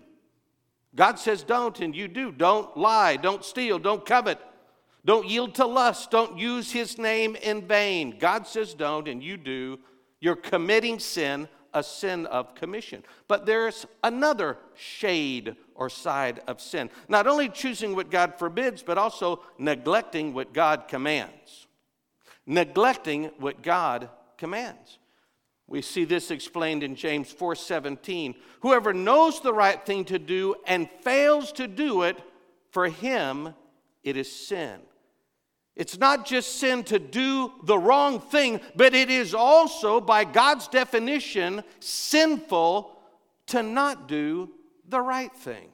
God 0.94 1.18
says 1.18 1.42
don't, 1.42 1.78
and 1.80 1.96
you 1.96 2.08
do. 2.08 2.30
Don't 2.30 2.76
lie, 2.76 3.16
don't 3.16 3.44
steal, 3.44 3.78
don't 3.78 4.04
covet, 4.04 4.38
don't 5.04 5.26
yield 5.26 5.54
to 5.54 5.66
lust, 5.66 6.10
don't 6.10 6.38
use 6.38 6.70
his 6.70 6.98
name 6.98 7.36
in 7.36 7.66
vain. 7.66 8.18
God 8.18 8.46
says 8.46 8.74
don't, 8.74 9.08
and 9.08 9.22
you 9.22 9.36
do. 9.36 9.78
You're 10.20 10.36
committing 10.36 10.98
sin, 10.98 11.48
a 11.74 11.82
sin 11.82 12.26
of 12.26 12.54
commission. 12.54 13.02
But 13.28 13.46
there's 13.46 13.86
another 14.02 14.58
shade 14.76 15.56
or 15.74 15.88
side 15.88 16.40
of 16.46 16.60
sin. 16.60 16.90
Not 17.08 17.26
only 17.26 17.48
choosing 17.48 17.94
what 17.94 18.10
God 18.10 18.34
forbids, 18.38 18.82
but 18.82 18.98
also 18.98 19.40
neglecting 19.58 20.34
what 20.34 20.52
God 20.52 20.88
commands. 20.88 21.66
Neglecting 22.46 23.30
what 23.38 23.62
God 23.62 24.10
commands. 24.36 24.98
We 25.66 25.82
see 25.82 26.04
this 26.04 26.32
explained 26.32 26.82
in 26.82 26.96
James 26.96 27.32
4:17. 27.32 28.34
Whoever 28.60 28.92
knows 28.92 29.40
the 29.40 29.54
right 29.54 29.80
thing 29.86 30.04
to 30.06 30.18
do 30.18 30.56
and 30.66 30.90
fails 31.02 31.52
to 31.52 31.68
do 31.68 32.02
it, 32.02 32.20
for 32.70 32.88
him 32.88 33.54
it 34.02 34.16
is 34.16 34.30
sin. 34.30 34.80
It's 35.80 35.96
not 35.96 36.26
just 36.26 36.56
sin 36.56 36.84
to 36.84 36.98
do 36.98 37.52
the 37.62 37.78
wrong 37.78 38.20
thing, 38.20 38.60
but 38.76 38.94
it 38.94 39.08
is 39.08 39.34
also, 39.34 39.98
by 39.98 40.24
God's 40.24 40.68
definition, 40.68 41.64
sinful 41.78 43.00
to 43.46 43.62
not 43.62 44.06
do 44.06 44.50
the 44.86 45.00
right 45.00 45.34
thing. 45.34 45.70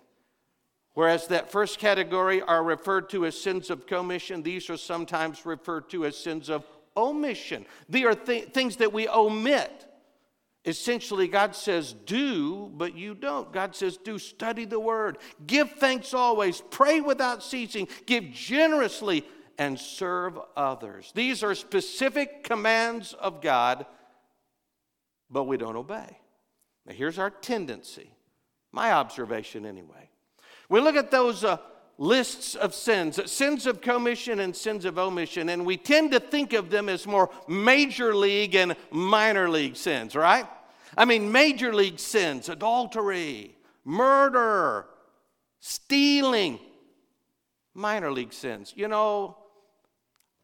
Whereas 0.95 1.27
that 1.27 1.51
first 1.51 1.81
category 1.81 2.41
are 2.41 2.63
referred 2.63 3.11
to 3.11 3.27
as 3.27 3.37
sins 3.37 3.69
of 3.69 3.89
commission, 3.89 4.45
these 4.45 4.71
are 4.71 4.77
sometimes 4.77 5.45
referred 5.45 5.91
to 5.91 6.07
as 6.07 6.17
sins 6.17 6.51
of 6.51 6.65
omission. 6.97 7.67
They 7.89 8.05
are 8.05 8.15
th- 8.15 8.51
things 8.51 8.77
that 8.77 8.93
we 8.93 9.09
omit. 9.09 9.87
Essentially, 10.65 11.27
God 11.27 11.57
says, 11.57 11.93
do, 11.93 12.71
but 12.77 12.97
you 12.97 13.15
don't. 13.17 13.53
God 13.53 13.75
says, 13.75 13.97
do, 13.97 14.21
study 14.21 14.67
the 14.67 14.79
word, 14.79 15.19
give 15.49 15.73
thanks 15.73 16.15
always, 16.15 16.61
pray 16.71 17.01
without 17.01 17.43
ceasing, 17.43 17.89
give 18.07 18.31
generously, 18.31 19.25
and 19.59 19.79
serve 19.79 20.39
others. 20.57 21.13
These 21.15 21.43
are 21.43 21.55
specific 21.55 22.45
commands 22.45 23.15
of 23.15 23.41
God, 23.41 23.87
but 25.31 25.45
we 25.45 25.57
don't 25.57 25.77
obey. 25.77 26.19
Now, 26.87 26.95
here's 26.95 27.19
our 27.19 27.31
tendency, 27.31 28.11
my 28.73 28.93
observation 28.93 29.67
anyway. 29.67 30.11
We 30.69 30.81
look 30.81 30.97
at 30.97 31.11
those. 31.11 31.45
Uh, 31.45 31.59
lists 31.99 32.55
of 32.55 32.75
sins, 32.75 33.19
sins 33.31 33.67
of 33.67 33.81
commission 33.81 34.41
and 34.41 34.55
sins 34.55 34.85
of 34.85 34.99
omission, 34.99 35.49
and 35.49 35.65
we 35.65 35.77
tend 35.77 36.13
to 36.13 36.21
think 36.21 36.53
of 36.53 36.71
them 36.71 36.89
as 36.89 37.07
more 37.07 37.31
major 37.49 38.15
league 38.15 38.55
and 38.55 38.77
minor 38.91 39.49
league 39.49 39.77
sins, 39.77 40.15
right? 40.15 40.47
I 40.97 41.05
mean, 41.05 41.31
major 41.31 41.75
league 41.75 41.99
sins, 41.99 42.49
adultery, 42.49 43.57
murder, 43.85 44.87
stealing, 45.61 46.59
minor 47.75 48.13
league 48.13 48.33
sins. 48.33 48.73
You 48.77 48.89
know, 48.89 49.37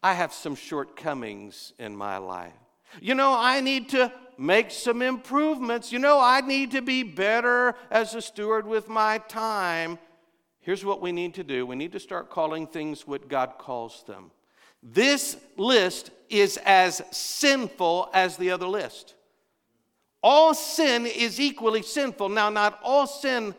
I 0.03 0.15
have 0.15 0.33
some 0.33 0.55
shortcomings 0.55 1.73
in 1.79 1.97
my 1.97 2.19
life. 2.19 2.53
You 3.01 3.15
know, 3.15 3.35
I 3.37 3.61
need 3.61 3.89
to 3.91 4.13
make 4.37 4.71
some 4.71 5.01
improvements. 5.01 5.93
You 5.93 5.99
know, 5.99 6.19
I 6.21 6.41
need 6.41 6.73
to 6.73 6.83
be 6.83 7.03
better 7.03 7.75
as 7.91 8.15
a 8.15 8.21
steward 8.21 8.67
with 8.67 8.89
my 8.89 9.19
time. 9.19 9.99
Here's 10.61 10.85
what 10.85 11.01
we 11.01 11.13
need 11.13 11.35
to 11.35 11.45
do 11.45 11.67
we 11.67 11.77
need 11.77 11.93
to 11.93 12.01
start 12.01 12.31
calling 12.31 12.67
things 12.67 13.07
what 13.07 13.29
God 13.29 13.55
calls 13.59 14.05
them. 14.07 14.31
This 14.83 15.37
list 15.57 16.11
is 16.29 16.59
as 16.65 17.03
sinful 17.13 18.11
as 18.13 18.37
the 18.37 18.51
other 18.51 18.67
list. 18.67 19.15
All 20.23 20.55
sin 20.55 21.07
is 21.07 21.41
equally 21.41 21.83
sinful. 21.83 22.29
Now, 22.29 22.49
not 22.49 22.79
all 22.83 23.07
sin 23.07 23.55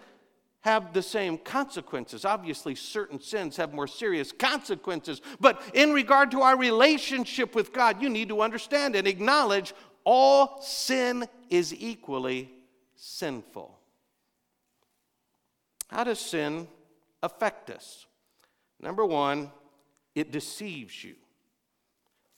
have 0.64 0.94
the 0.94 1.02
same 1.02 1.38
consequences. 1.38 2.24
Obviously, 2.24 2.74
certain 2.74 3.20
sins 3.20 3.58
have 3.58 3.74
more 3.74 3.88
serious 3.88 4.32
consequences. 4.32 5.22
But 5.40 5.62
in 5.74 5.92
regard 5.92 6.32
to 6.32 6.42
our 6.42 6.58
relationship 6.58 7.54
with 7.54 7.74
God, 7.74 8.02
you 8.02 8.10
need 8.10 8.30
to 8.30 8.42
understand 8.42 8.96
and 8.96 9.06
acknowledge 9.06 9.74
all 10.06 10.62
sin 10.62 11.28
is 11.50 11.74
equally 11.74 12.50
sinful. 12.96 13.78
How 15.90 16.06
does 16.06 16.20
sin 16.20 16.68
affect 17.22 17.70
us? 17.70 18.06
Number 18.80 19.06
one, 19.06 19.52
it 20.16 20.32
deceives 20.32 21.04
you. 21.04 21.16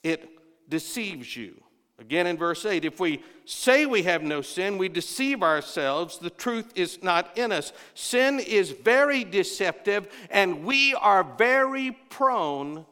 It 0.03 0.29
deceives 0.67 1.36
you. 1.36 1.62
Again 1.97 2.27
in 2.27 2.37
verse 2.37 2.65
8, 2.65 2.83
if 2.83 2.99
we 2.99 3.23
say 3.45 3.85
we 3.85 4.03
have 4.03 4.21
no 4.21 4.41
sin, 4.41 4.77
we 4.77 4.89
deceive 4.89 5.41
ourselves. 5.41 6.17
The 6.17 6.29
truth 6.29 6.73
is 6.75 7.01
not 7.01 7.37
in 7.37 7.53
us. 7.53 7.71
Sin 7.93 8.39
is 8.39 8.71
very 8.71 9.23
deceptive, 9.23 10.07
and 10.29 10.65
we 10.65 10.93
are 10.93 11.23
very 11.23 11.91
prone 12.09 12.85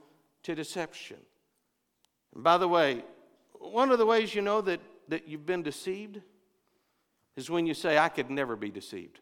to 0.44 0.56
deception. 0.56 1.18
And 2.34 2.44
by 2.44 2.58
the 2.58 2.68
way, 2.68 3.04
one 3.60 3.92
of 3.92 3.98
the 3.98 4.06
ways 4.06 4.34
you 4.34 4.42
know 4.42 4.62
that, 4.62 4.80
that 5.10 5.28
you've 5.28 5.46
been 5.46 5.64
deceived 5.64 6.22
is 7.36 7.50
when 7.50 7.66
you 7.66 7.74
say, 7.74 7.98
I 7.98 8.10
could 8.10 8.30
never 8.30 8.56
be 8.56 8.70
deceived. 8.70 9.20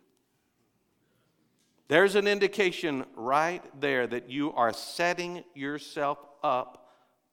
There's 1.87 2.15
an 2.15 2.27
indication 2.27 3.05
right 3.15 3.63
there 3.81 4.07
that 4.07 4.29
you 4.29 4.53
are 4.53 4.73
setting 4.73 5.43
yourself 5.53 6.19
up 6.43 6.81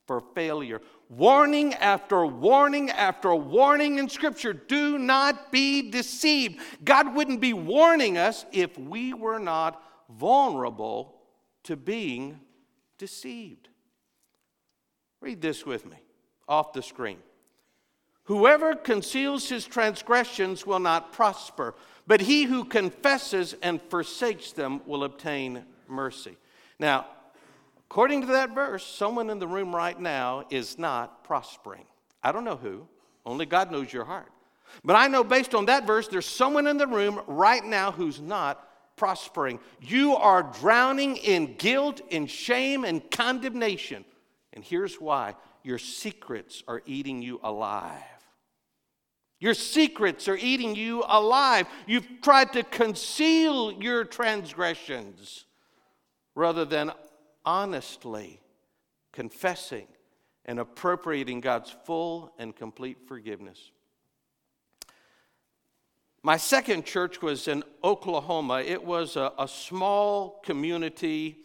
for 0.06 0.20
failure. 0.34 0.80
Warning 1.08 1.72
after 1.74 2.26
warning 2.26 2.90
after 2.90 3.34
warning 3.34 3.98
in 3.98 4.10
Scripture 4.10 4.52
do 4.52 4.98
not 4.98 5.50
be 5.50 5.90
deceived. 5.90 6.60
God 6.84 7.14
wouldn't 7.14 7.40
be 7.40 7.54
warning 7.54 8.18
us 8.18 8.44
if 8.52 8.76
we 8.78 9.14
were 9.14 9.38
not 9.38 9.82
vulnerable 10.10 11.14
to 11.64 11.76
being 11.76 12.40
deceived. 12.98 13.68
Read 15.20 15.40
this 15.40 15.64
with 15.64 15.86
me 15.86 15.96
off 16.46 16.72
the 16.74 16.82
screen. 16.82 17.18
Whoever 18.24 18.74
conceals 18.74 19.48
his 19.48 19.64
transgressions 19.64 20.66
will 20.66 20.78
not 20.78 21.14
prosper, 21.14 21.74
but 22.06 22.20
he 22.20 22.44
who 22.44 22.64
confesses 22.64 23.54
and 23.62 23.80
forsakes 23.80 24.52
them 24.52 24.82
will 24.84 25.04
obtain 25.04 25.64
mercy. 25.88 26.36
Now, 26.78 27.06
according 27.90 28.22
to 28.22 28.26
that 28.28 28.54
verse, 28.54 28.84
someone 28.84 29.30
in 29.30 29.38
the 29.38 29.46
room 29.46 29.74
right 29.74 29.98
now 29.98 30.44
is 30.50 30.78
not 30.78 31.24
prospering. 31.24 31.86
I 32.22 32.32
don't 32.32 32.44
know 32.44 32.56
who, 32.56 32.86
only 33.24 33.46
God 33.46 33.70
knows 33.70 33.92
your 33.92 34.04
heart. 34.04 34.30
But 34.84 34.96
I 34.96 35.08
know 35.08 35.24
based 35.24 35.54
on 35.54 35.66
that 35.66 35.86
verse, 35.86 36.08
there's 36.08 36.26
someone 36.26 36.66
in 36.66 36.76
the 36.76 36.86
room 36.86 37.20
right 37.26 37.64
now 37.64 37.90
who's 37.90 38.20
not 38.20 38.64
prospering. 38.96 39.60
You 39.80 40.16
are 40.16 40.42
drowning 40.42 41.16
in 41.16 41.54
guilt, 41.56 42.00
in 42.10 42.26
shame, 42.26 42.84
and 42.84 43.08
condemnation. 43.10 44.04
And 44.52 44.62
here's 44.64 44.96
why 44.96 45.36
your 45.62 45.78
secrets 45.78 46.62
are 46.68 46.82
eating 46.86 47.22
you 47.22 47.40
alive. 47.42 48.02
Your 49.40 49.54
secrets 49.54 50.26
are 50.28 50.36
eating 50.36 50.74
you 50.74 51.04
alive. 51.06 51.66
You've 51.86 52.08
tried 52.22 52.52
to 52.54 52.64
conceal 52.64 53.72
your 53.72 54.04
transgressions 54.04 55.44
rather 56.34 56.64
than 56.64 56.92
honestly 57.48 58.42
confessing 59.10 59.86
and 60.44 60.60
appropriating 60.60 61.40
God's 61.40 61.74
full 61.86 62.30
and 62.38 62.54
complete 62.54 62.98
forgiveness. 63.06 63.70
My 66.22 66.36
second 66.36 66.84
church 66.84 67.22
was 67.22 67.48
in 67.48 67.64
Oklahoma. 67.82 68.60
It 68.60 68.84
was 68.84 69.16
a, 69.16 69.32
a, 69.38 69.48
small 69.48 70.42
community 70.44 71.38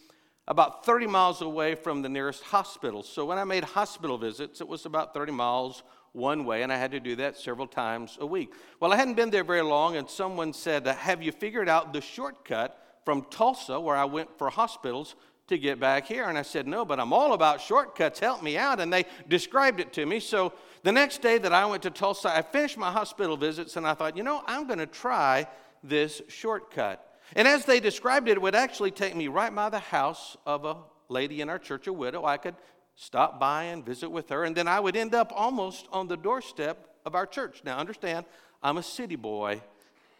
about 0.45 0.86
30 0.86 1.07
miles 1.07 1.41
away 1.41 1.74
from 1.74 2.01
the 2.01 2.10
nearest 2.10 2.43
hospital. 2.43 3.01
So 3.01 3.24
when 3.24 3.38
I 3.38 3.45
made 3.45 3.63
hospital 3.63 4.17
visits, 4.17 4.60
it 4.60 4.67
was 4.67 4.86
about 4.86 5.13
30 5.13 5.31
miles 5.31 5.83
one 6.12 6.43
way, 6.43 6.63
and 6.63 6.74
I 6.74 6.75
had 6.75 6.91
to 6.91 7.00
do 7.00 7.15
that 7.15 7.38
several 7.38 7.65
times 7.65 8.17
a 8.19 8.25
week. 8.25 8.51
Well, 8.81 8.91
I 8.91 8.98
hadn't 8.98 9.15
been 9.15 9.29
there 9.29 9.45
very 9.45 9.62
long, 9.62 9.95
and 9.95 10.10
someone 10.10 10.51
said, 10.51 10.86
Have 10.86 11.24
you 11.24 11.31
figured 11.31 11.69
out 11.69 11.93
the 11.93 12.01
shortcut 12.01 12.77
from 13.05 13.25
Tulsa, 13.29 13.79
where 13.79 13.95
I 13.95 14.05
went 14.05 14.38
for 14.38 14.50
hospitals, 14.50 15.15
to 15.48 15.58
get 15.58 15.80
back 15.80 16.06
here? 16.06 16.26
And 16.26 16.38
I 16.38 16.42
said, 16.42 16.68
No, 16.68 16.86
but 16.86 17.00
I'm 17.00 17.14
all 17.14 17.34
about 17.34 17.62
shortcuts. 17.62 18.20
Help 18.20 18.42
me 18.42 18.58
out. 18.58 18.80
And 18.80 18.92
they 18.92 19.06
described 19.28 19.80
it 19.80 19.94
to 19.94 20.06
me. 20.06 20.20
So 20.20 20.54
the 20.84 20.92
next 20.92 21.22
day 21.22 21.38
that 21.38 21.54
I 21.54 21.66
went 21.66 21.84
to 21.84 21.90
Tulsa, 21.90 22.36
I 22.36 22.42
finished 22.42 22.78
my 22.78 22.92
hospital 22.92 23.38
visits, 23.38 23.78
and 23.78 23.88
I 23.88 23.94
thought, 23.94 24.18
You 24.18 24.24
know, 24.24 24.44
I'm 24.46 24.68
going 24.68 24.80
to 24.80 24.86
try 24.86 25.48
this 25.84 26.22
shortcut. 26.28 27.06
And 27.36 27.48
as 27.48 27.66
they 27.66 27.80
described 27.80 28.28
it, 28.28 28.34
it 28.34 28.42
would 28.42 28.56
actually 28.56 28.92
take 28.92 29.16
me 29.16 29.28
right 29.28 29.54
by 29.54 29.70
the 29.70 29.80
house 29.80 30.38
of 30.46 30.66
a 30.66 30.78
lady 31.10 31.42
in 31.42 31.50
our 31.50 31.60
church, 31.60 31.88
a 31.88 31.94
widow. 31.94 32.26
I 32.26 32.38
could 32.38 32.56
stop 32.96 33.40
by 33.40 33.64
and 33.66 33.86
visit 33.86 34.10
with 34.10 34.30
her, 34.30 34.44
and 34.44 34.56
then 34.56 34.68
I 34.68 34.80
would 34.80 34.96
end 34.96 35.16
up 35.16 35.32
almost 35.36 35.88
on 35.92 36.08
the 36.08 36.18
doorstep 36.18 36.90
of 37.06 37.16
our 37.16 37.26
church. 37.26 37.62
Now, 37.64 37.80
understand, 37.80 38.26
I'm 38.62 38.78
a 38.78 38.84
city 38.84 39.16
boy 39.16 39.62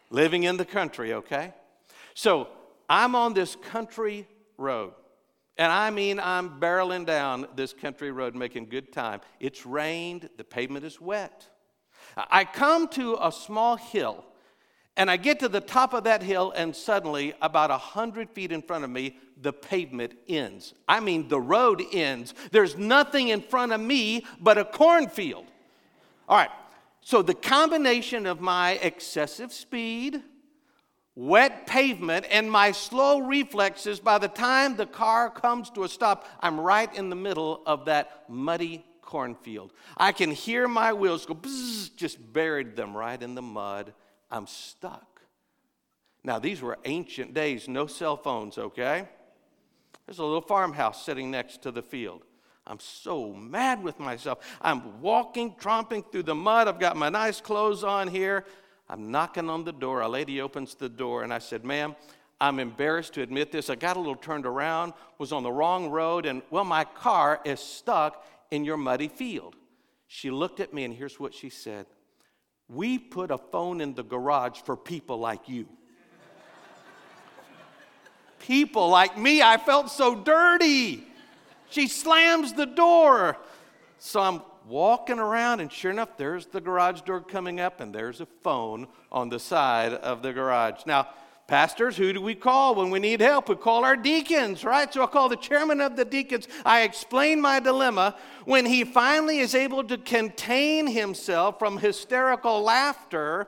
living 0.10 0.44
in 0.44 0.58
the 0.58 0.66
country, 0.66 1.14
okay? 1.14 1.54
So 2.14 2.48
I'm 2.90 3.16
on 3.16 3.34
this 3.34 3.56
country 3.56 4.28
road. 4.58 4.94
And 5.58 5.72
I 5.72 5.92
mean, 5.92 6.20
I'm 6.20 6.60
barreling 6.60 7.06
down 7.06 7.48
this 7.56 7.74
country 7.74 8.12
road 8.12 8.34
making 8.34 8.70
good 8.70 8.92
time. 8.92 9.22
It's 9.40 9.66
rained, 9.66 10.30
the 10.38 10.44
pavement 10.44 10.84
is 10.84 11.00
wet. 11.00 11.48
I 12.18 12.44
come 12.44 12.88
to 12.90 13.18
a 13.22 13.32
small 13.32 13.76
hill, 13.76 14.26
and 14.98 15.10
I 15.10 15.18
get 15.18 15.40
to 15.40 15.48
the 15.48 15.62
top 15.62 15.94
of 15.94 16.04
that 16.06 16.22
hill, 16.24 16.54
and 16.56 16.76
suddenly, 16.76 17.34
about 17.42 17.72
a 17.72 17.78
hundred 17.78 18.30
feet 18.32 18.52
in 18.52 18.62
front 18.62 18.84
of 18.84 18.90
me, 18.90 19.18
the 19.42 19.54
pavement 19.54 20.14
ends. 20.28 20.74
I 20.88 21.00
mean, 21.00 21.28
the 21.28 21.40
road 21.40 21.82
ends. 21.92 22.34
There's 22.52 22.78
nothing 22.78 23.30
in 23.30 23.42
front 23.42 23.74
of 23.74 23.82
me 23.82 24.26
but 24.40 24.58
a 24.58 24.66
cornfield. 24.66 25.46
All 26.28 26.38
right, 26.38 26.52
so 27.02 27.22
the 27.22 27.34
combination 27.34 28.26
of 28.26 28.42
my 28.42 28.74
excessive 28.74 29.52
speed, 29.54 30.22
wet 31.16 31.68
pavement, 31.68 32.26
and 32.32 32.52
my 32.52 32.72
slow 32.72 33.20
reflexes, 33.20 34.00
by 34.00 34.18
the 34.18 34.28
time 34.28 34.76
the 34.76 34.86
car 34.86 35.30
comes 35.30 35.70
to 35.72 35.84
a 35.84 35.90
stop, 35.90 36.28
I'm 36.40 36.60
right 36.60 36.94
in 36.96 37.10
the 37.10 37.16
middle 37.16 37.62
of 37.66 37.86
that 37.86 38.24
muddy 38.30 38.86
cornfield. 39.02 39.74
I 39.96 40.12
can 40.12 40.32
hear 40.32 40.68
my 40.68 40.94
wheels 40.94 41.26
go, 41.26 41.36
bzz, 41.36 41.96
just 41.96 42.34
buried 42.34 42.76
them 42.76 42.96
right 42.98 43.22
in 43.22 43.36
the 43.36 43.42
mud 43.42 43.94
I'm 44.32 44.48
stuck. 44.48 45.22
Now, 46.24 46.40
these 46.40 46.62
were 46.62 46.80
ancient 46.86 47.34
days, 47.34 47.68
no 47.68 47.86
cell 47.86 48.18
phones, 48.18 48.58
okay? 48.58 49.08
There's 50.06 50.20
a 50.20 50.24
little 50.24 50.42
farmhouse 50.42 51.06
sitting 51.06 51.30
next 51.30 51.62
to 51.64 51.72
the 51.72 51.84
field. 51.84 52.24
I'm 52.66 52.80
so 52.80 53.34
mad 53.34 53.84
with 53.84 54.00
myself. 54.00 54.40
I'm 54.62 55.02
walking, 55.02 55.54
tromping 55.56 56.10
through 56.12 56.24
the 56.24 56.36
mud. 56.36 56.68
I've 56.68 56.80
got 56.80 56.96
my 56.96 57.10
nice 57.10 57.42
clothes 57.42 57.84
on 57.84 58.08
here. 58.08 58.46
I'm 58.94 59.10
knocking 59.10 59.50
on 59.50 59.64
the 59.64 59.72
door. 59.72 60.02
A 60.02 60.08
lady 60.08 60.40
opens 60.40 60.76
the 60.76 60.88
door, 60.88 61.24
and 61.24 61.34
I 61.34 61.40
said, 61.40 61.66
Ma'am, 61.66 61.96
I'm 62.40 62.60
embarrassed 62.60 63.16
to 63.16 63.24
admit 63.24 63.52
this. 63.52 63.72
I 63.72 63.76
got 63.76 63.98
a 63.98 64.00
little 64.00 64.16
turned 64.16 64.46
around, 64.46 64.94
was 65.18 65.32
on 65.32 65.42
the 65.42 65.52
wrong 65.52 65.90
road, 65.90 66.28
and 66.28 66.44
well, 66.52 66.64
my 66.64 66.84
car 66.84 67.42
is 67.44 67.60
stuck 67.60 68.24
in 68.52 68.64
your 68.64 68.78
muddy 68.78 69.08
field. 69.08 69.56
She 70.06 70.30
looked 70.30 70.60
at 70.60 70.76
me, 70.76 70.84
and 70.84 70.94
here's 70.94 71.20
what 71.20 71.34
she 71.34 71.50
said 71.50 71.88
we 72.70 73.00
put 73.00 73.32
a 73.32 73.40
phone 73.40 73.82
in 73.82 73.96
the 73.96 74.04
garage 74.04 74.62
for 74.62 74.78
people 74.78 75.18
like 75.18 75.50
you. 75.50 75.68
people 78.38 78.90
like 78.90 79.18
me, 79.18 79.42
I 79.42 79.58
felt 79.58 79.90
so 79.90 80.14
dirty. 80.14 81.04
She 81.72 81.88
slams 81.88 82.54
the 82.54 82.68
door. 82.68 83.38
So 83.98 84.20
I'm 84.20 84.42
walking 84.68 85.20
around, 85.20 85.60
and 85.60 85.72
sure 85.72 85.92
enough, 85.92 86.18
there's 86.18 86.46
the 86.48 86.62
garage 86.62 87.02
door 87.02 87.22
coming 87.22 87.60
up, 87.60 87.80
and 87.80 87.94
there's 87.94 88.22
a 88.22 88.26
phone 88.26 88.88
on 89.12 89.30
the 89.30 89.40
side 89.40 89.94
of 89.94 90.22
the 90.22 90.34
garage. 90.34 90.86
Now, 90.86 91.08
Pastors, 91.46 91.98
who 91.98 92.14
do 92.14 92.22
we 92.22 92.36
call 92.36 92.74
when 92.74 92.90
we 92.90 93.00
need 93.00 93.20
help? 93.20 93.50
We 93.50 93.56
call 93.56 93.84
our 93.84 93.98
deacons, 93.98 94.64
right? 94.64 94.92
So 94.92 95.04
I 95.04 95.08
call 95.08 95.28
the 95.28 95.36
chairman 95.36 95.82
of 95.82 95.98
the 95.98 96.06
deacons. 96.06 96.48
I 96.66 96.82
explain 96.84 97.42
my 97.42 97.60
dilemma. 97.60 98.16
When 98.46 98.66
he 98.66 98.86
finally 98.86 99.40
is 99.40 99.54
able 99.54 99.84
to 99.84 99.98
contain 99.98 100.88
himself 100.88 101.60
from 101.60 101.78
hysterical 101.78 102.62
laughter, 102.62 103.48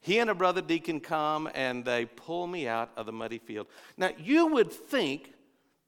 he 0.00 0.20
and 0.20 0.30
a 0.30 0.34
brother 0.34 0.60
deacon 0.60 1.00
come 1.00 1.50
and 1.54 1.84
they 1.84 2.06
pull 2.06 2.46
me 2.46 2.68
out 2.68 2.90
of 2.96 3.06
the 3.06 3.12
muddy 3.12 3.38
field. 3.38 3.66
Now, 3.96 4.10
you 4.16 4.46
would 4.46 4.72
think 4.72 5.33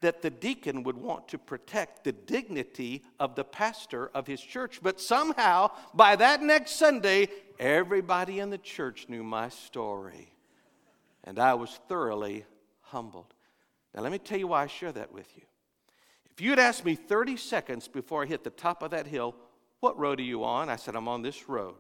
that 0.01 0.23
the 0.23 0.31
deacon 0.31 0.83
would 0.83 0.97
want 0.97 1.29
to 1.29 1.39
protect 1.39 2.05
the 2.05 2.13
dignity 2.13 3.03
of 3.19 3.35
the 3.35 3.45
pastor 3.45 4.11
of 4.15 4.27
his 4.27 4.41
church, 4.41 4.81
but 4.83 5.01
somehow, 5.01 5.71
by 5.95 6.17
that 6.17 6.43
next 6.43 6.73
Sunday, 6.73 7.29
everybody 7.59 8.41
in 8.41 8.51
the 8.51 8.59
church 8.59 9.07
knew 9.09 9.23
my 9.23 9.49
story 9.49 10.33
and 11.27 11.39
I 11.39 11.55
was 11.55 11.81
thoroughly 11.89 12.45
humbled. 12.81 13.35
Now, 13.95 14.03
let 14.03 14.13
me 14.13 14.19
tell 14.19 14.39
you 14.39 14.47
why 14.47 14.63
I 14.63 14.67
share 14.69 14.93
that 14.93 15.13
with 15.13 15.27
you. 15.37 15.43
If 16.31 16.41
you 16.41 16.51
had 16.51 16.59
asked 16.59 16.85
me 16.85 16.95
30 16.95 17.37
seconds 17.37 17.89
before 17.89 18.23
I 18.23 18.27
hit 18.27 18.45
the 18.45 18.51
top 18.51 18.83
of 18.83 18.93
that 18.93 19.07
hill, 19.07 19.35
what 19.81 19.99
road 19.99 20.21
are 20.21 20.25
you 20.25 20.45
on? 20.45 20.69
I 20.69 20.77
said, 20.77 20.95
I'm 20.95 21.09
on 21.09 21.23
this 21.23 21.49
road. 21.49 21.75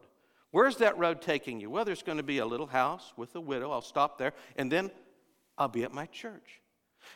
Where's 0.51 0.79
that 0.79 0.99
road 0.99 1.23
taking 1.23 1.61
you? 1.61 1.71
Well, 1.71 1.85
there's 1.85 2.03
going 2.03 2.19
to 2.19 2.25
be 2.25 2.39
a 2.39 2.47
little 2.47 2.67
house 2.67 3.13
with 3.17 3.35
a 3.37 3.41
widow. 3.41 3.71
I'll 3.71 3.83
stop 3.83 4.19
there, 4.19 4.33
and 4.57 4.73
then 4.73 4.91
I'll 5.59 5.69
be 5.69 5.85
at 5.85 5.93
my 5.93 6.07
church. 6.07 6.61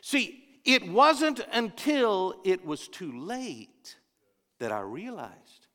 See, 0.03 0.45
it 0.65 0.89
wasn't 0.89 1.41
until 1.53 2.41
it 2.45 2.65
was 2.65 2.89
too 2.89 3.19
late 3.19 3.97
that 4.59 4.73
I 4.73 4.81
realized 4.81 5.67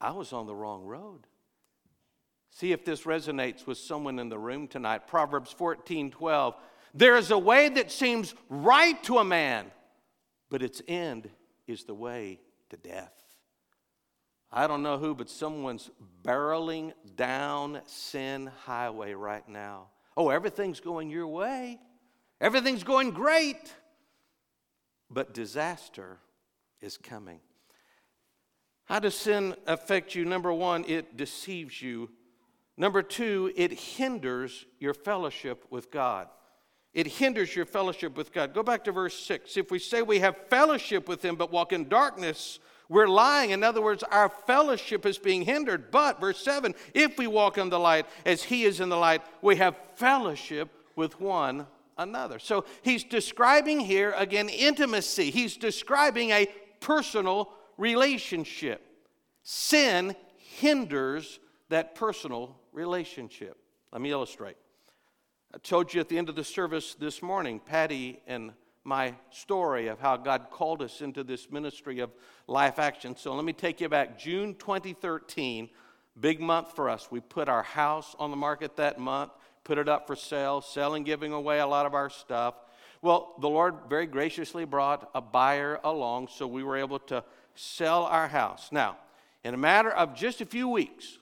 I 0.00 0.12
was 0.12 0.32
on 0.32 0.46
the 0.46 0.54
wrong 0.54 0.84
road. 0.84 1.26
See 2.50 2.72
if 2.72 2.84
this 2.84 3.02
resonates 3.02 3.66
with 3.66 3.78
someone 3.78 4.18
in 4.18 4.28
the 4.28 4.38
room 4.38 4.68
tonight. 4.68 5.06
Proverbs 5.06 5.52
14 5.52 6.10
12. 6.10 6.54
There 6.94 7.16
is 7.16 7.32
a 7.32 7.38
way 7.38 7.68
that 7.70 7.90
seems 7.90 8.34
right 8.48 9.02
to 9.04 9.18
a 9.18 9.24
man, 9.24 9.66
but 10.48 10.62
its 10.62 10.80
end 10.86 11.28
is 11.66 11.84
the 11.84 11.94
way 11.94 12.38
to 12.70 12.76
death. 12.76 13.12
I 14.52 14.68
don't 14.68 14.84
know 14.84 14.98
who, 14.98 15.16
but 15.16 15.28
someone's 15.28 15.90
barreling 16.22 16.92
down 17.16 17.80
sin 17.86 18.48
highway 18.64 19.14
right 19.14 19.46
now. 19.48 19.88
Oh, 20.16 20.28
everything's 20.28 20.78
going 20.78 21.10
your 21.10 21.26
way. 21.26 21.80
Everything's 22.40 22.84
going 22.84 23.10
great. 23.10 23.74
But 25.10 25.34
disaster 25.34 26.18
is 26.80 26.96
coming. 26.96 27.40
How 28.86 28.98
does 28.98 29.14
sin 29.14 29.54
affect 29.66 30.14
you? 30.14 30.24
Number 30.24 30.52
one, 30.52 30.84
it 30.86 31.16
deceives 31.16 31.80
you 31.80 32.10
Number 32.76 33.02
two, 33.02 33.52
it 33.54 33.72
hinders 33.72 34.66
your 34.80 34.94
fellowship 34.94 35.64
with 35.70 35.90
God. 35.90 36.28
it 36.92 37.08
hinders 37.08 37.56
your 37.56 37.66
fellowship 37.66 38.16
with 38.16 38.32
God. 38.32 38.54
Go 38.54 38.62
back 38.62 38.84
to 38.84 38.92
verse 38.92 39.18
6. 39.18 39.56
If 39.56 39.72
we 39.72 39.80
say 39.80 40.02
we 40.02 40.20
have 40.20 40.36
fellowship 40.48 41.08
with 41.08 41.24
Him 41.24 41.34
but 41.34 41.50
walk 41.50 41.72
in 41.72 41.88
darkness, 41.88 42.60
we're 42.88 43.08
lying. 43.08 43.50
In 43.50 43.64
other 43.64 43.82
words, 43.82 44.04
our 44.04 44.28
fellowship 44.28 45.04
is 45.04 45.18
being 45.18 45.42
hindered. 45.42 45.90
But, 45.90 46.20
verse 46.20 46.40
7, 46.44 46.72
if 46.94 47.18
we 47.18 47.26
walk 47.26 47.58
in 47.58 47.68
the 47.68 47.80
light 47.80 48.06
as 48.24 48.44
He 48.44 48.62
is 48.62 48.78
in 48.78 48.90
the 48.90 48.96
light, 48.96 49.22
we 49.42 49.56
have 49.56 49.76
fellowship 49.96 50.68
with 50.94 51.20
one 51.20 51.66
another. 51.98 52.38
So 52.38 52.64
he's 52.82 53.04
describing 53.04 53.80
here 53.80 54.14
again 54.16 54.48
intimacy. 54.48 55.30
He's 55.30 55.56
describing 55.56 56.30
a 56.30 56.46
personal 56.80 57.50
relationship. 57.76 58.82
Sin 59.42 60.16
hinders 60.36 61.40
that 61.68 61.94
personal 61.94 62.56
relationship. 62.72 63.56
Let 63.92 64.00
me 64.02 64.10
illustrate. 64.10 64.56
I 65.54 65.58
told 65.58 65.94
you 65.94 66.00
at 66.00 66.08
the 66.08 66.18
end 66.18 66.28
of 66.28 66.36
the 66.36 66.44
service 66.44 66.94
this 66.94 67.22
morning, 67.22 67.60
Patty 67.60 68.20
and 68.26 68.52
my 68.84 69.14
story 69.30 69.86
of 69.88 69.98
how 69.98 70.16
God 70.16 70.48
called 70.50 70.82
us 70.82 71.00
into 71.00 71.24
this 71.24 71.50
ministry 71.50 72.00
of 72.00 72.10
Life 72.46 72.78
Action. 72.78 73.16
So 73.16 73.34
let 73.34 73.44
me 73.44 73.52
take 73.52 73.80
you 73.80 73.88
back. 73.88 74.18
June 74.18 74.54
2013, 74.56 75.70
big 76.20 76.40
month 76.40 76.74
for 76.74 76.90
us. 76.90 77.08
We 77.10 77.20
put 77.20 77.48
our 77.48 77.62
house 77.62 78.14
on 78.18 78.30
the 78.30 78.36
market 78.36 78.76
that 78.76 78.98
month, 78.98 79.32
put 79.64 79.78
it 79.78 79.88
up 79.88 80.06
for 80.06 80.14
sale, 80.14 80.60
selling, 80.60 81.02
giving 81.02 81.32
away 81.32 81.58
a 81.58 81.66
lot 81.66 81.86
of 81.86 81.94
our 81.94 82.10
stuff. 82.10 82.54
Well, 83.02 83.34
the 83.40 83.48
Lord 83.48 83.74
very 83.88 84.06
graciously 84.06 84.64
brought 84.64 85.10
a 85.14 85.20
buyer 85.20 85.80
along, 85.84 86.28
so 86.28 86.46
we 86.46 86.62
were 86.62 86.76
able 86.76 86.98
to 87.00 87.24
sell 87.54 88.04
our 88.04 88.28
house. 88.28 88.68
Now, 88.70 88.96
in 89.42 89.54
a 89.54 89.58
matter 89.58 89.90
of 89.90 90.14
just 90.14 90.40
a 90.40 90.46
few 90.46 90.68
weeks, 90.68 91.18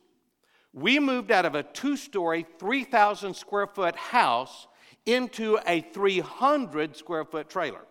we 0.72 0.98
moved 0.98 1.30
out 1.30 1.44
of 1.44 1.54
a 1.54 1.62
two 1.62 1.96
story, 1.96 2.46
3,000 2.58 3.34
square 3.34 3.66
foot 3.66 3.96
house 3.96 4.66
into 5.04 5.58
a 5.66 5.80
300 5.80 6.96
square 6.96 7.24
foot 7.24 7.50
trailer. 7.50 7.84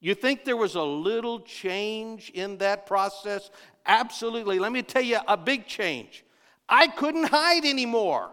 You 0.00 0.14
think 0.14 0.44
there 0.44 0.56
was 0.56 0.74
a 0.74 0.82
little 0.82 1.40
change 1.40 2.30
in 2.30 2.58
that 2.58 2.86
process? 2.86 3.50
Absolutely. 3.86 4.58
Let 4.58 4.72
me 4.72 4.82
tell 4.82 5.02
you 5.02 5.18
a 5.28 5.36
big 5.36 5.66
change. 5.66 6.24
I 6.68 6.88
couldn't 6.88 7.28
hide 7.28 7.64
anymore. 7.64 8.32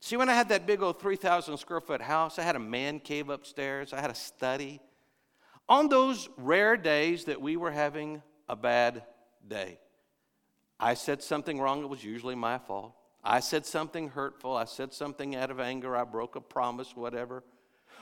See, 0.00 0.16
when 0.16 0.28
I 0.28 0.34
had 0.34 0.48
that 0.48 0.66
big 0.66 0.82
old 0.82 0.98
3,000 0.98 1.58
square 1.58 1.80
foot 1.80 2.00
house, 2.00 2.38
I 2.38 2.42
had 2.42 2.56
a 2.56 2.60
man 2.60 3.00
cave 3.00 3.28
upstairs, 3.28 3.92
I 3.92 4.00
had 4.00 4.10
a 4.10 4.14
study. 4.14 4.80
On 5.68 5.88
those 5.88 6.28
rare 6.36 6.76
days 6.76 7.26
that 7.26 7.40
we 7.40 7.56
were 7.56 7.70
having 7.70 8.22
a 8.48 8.56
bad 8.56 9.04
day, 9.46 9.78
I 10.80 10.94
said 10.94 11.22
something 11.22 11.60
wrong, 11.60 11.82
it 11.82 11.88
was 11.88 12.02
usually 12.02 12.34
my 12.34 12.58
fault. 12.58 12.94
I 13.22 13.40
said 13.40 13.66
something 13.66 14.08
hurtful. 14.08 14.56
I 14.56 14.64
said 14.64 14.92
something 14.92 15.36
out 15.36 15.50
of 15.50 15.60
anger. 15.60 15.96
I 15.96 16.04
broke 16.04 16.36
a 16.36 16.40
promise, 16.40 16.96
whatever. 16.96 17.44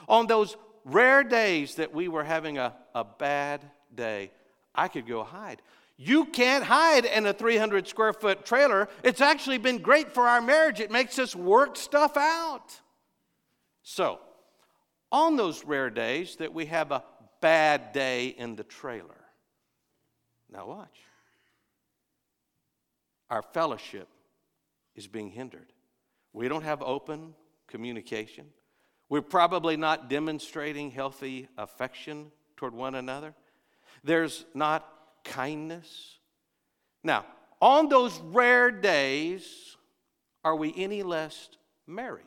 On 0.08 0.26
those 0.26 0.56
rare 0.84 1.24
days 1.24 1.74
that 1.74 1.92
we 1.92 2.08
were 2.08 2.24
having 2.24 2.58
a, 2.58 2.74
a 2.94 3.04
bad 3.04 3.68
day, 3.94 4.30
I 4.74 4.88
could 4.88 5.06
go 5.06 5.24
hide. 5.24 5.60
You 6.00 6.26
can't 6.26 6.62
hide 6.62 7.04
in 7.04 7.26
a 7.26 7.32
300 7.32 7.88
square 7.88 8.12
foot 8.12 8.46
trailer. 8.46 8.88
It's 9.02 9.20
actually 9.20 9.58
been 9.58 9.78
great 9.78 10.14
for 10.14 10.28
our 10.28 10.40
marriage. 10.40 10.78
It 10.78 10.92
makes 10.92 11.18
us 11.18 11.34
work 11.34 11.76
stuff 11.76 12.16
out. 12.16 12.80
So, 13.82 14.20
on 15.10 15.36
those 15.36 15.64
rare 15.64 15.90
days 15.90 16.36
that 16.36 16.54
we 16.54 16.66
have 16.66 16.92
a 16.92 17.02
bad 17.40 17.92
day 17.92 18.28
in 18.28 18.54
the 18.54 18.62
trailer, 18.62 19.24
now 20.50 20.68
watch. 20.68 21.00
Our 23.28 23.42
fellowship 23.42 24.08
is 24.94 25.08
being 25.08 25.30
hindered. 25.30 25.72
We 26.32 26.46
don't 26.46 26.62
have 26.62 26.80
open 26.80 27.34
communication. 27.66 28.46
We're 29.08 29.22
probably 29.22 29.76
not 29.76 30.08
demonstrating 30.08 30.92
healthy 30.92 31.48
affection 31.58 32.30
toward 32.56 32.72
one 32.72 32.94
another. 32.94 33.34
There's 34.04 34.44
not 34.54 34.97
kindness. 35.28 36.18
Now, 37.04 37.24
on 37.60 37.88
those 37.88 38.18
rare 38.20 38.70
days, 38.70 39.76
are 40.44 40.56
we 40.56 40.72
any 40.76 41.02
less 41.02 41.48
married? 41.86 42.24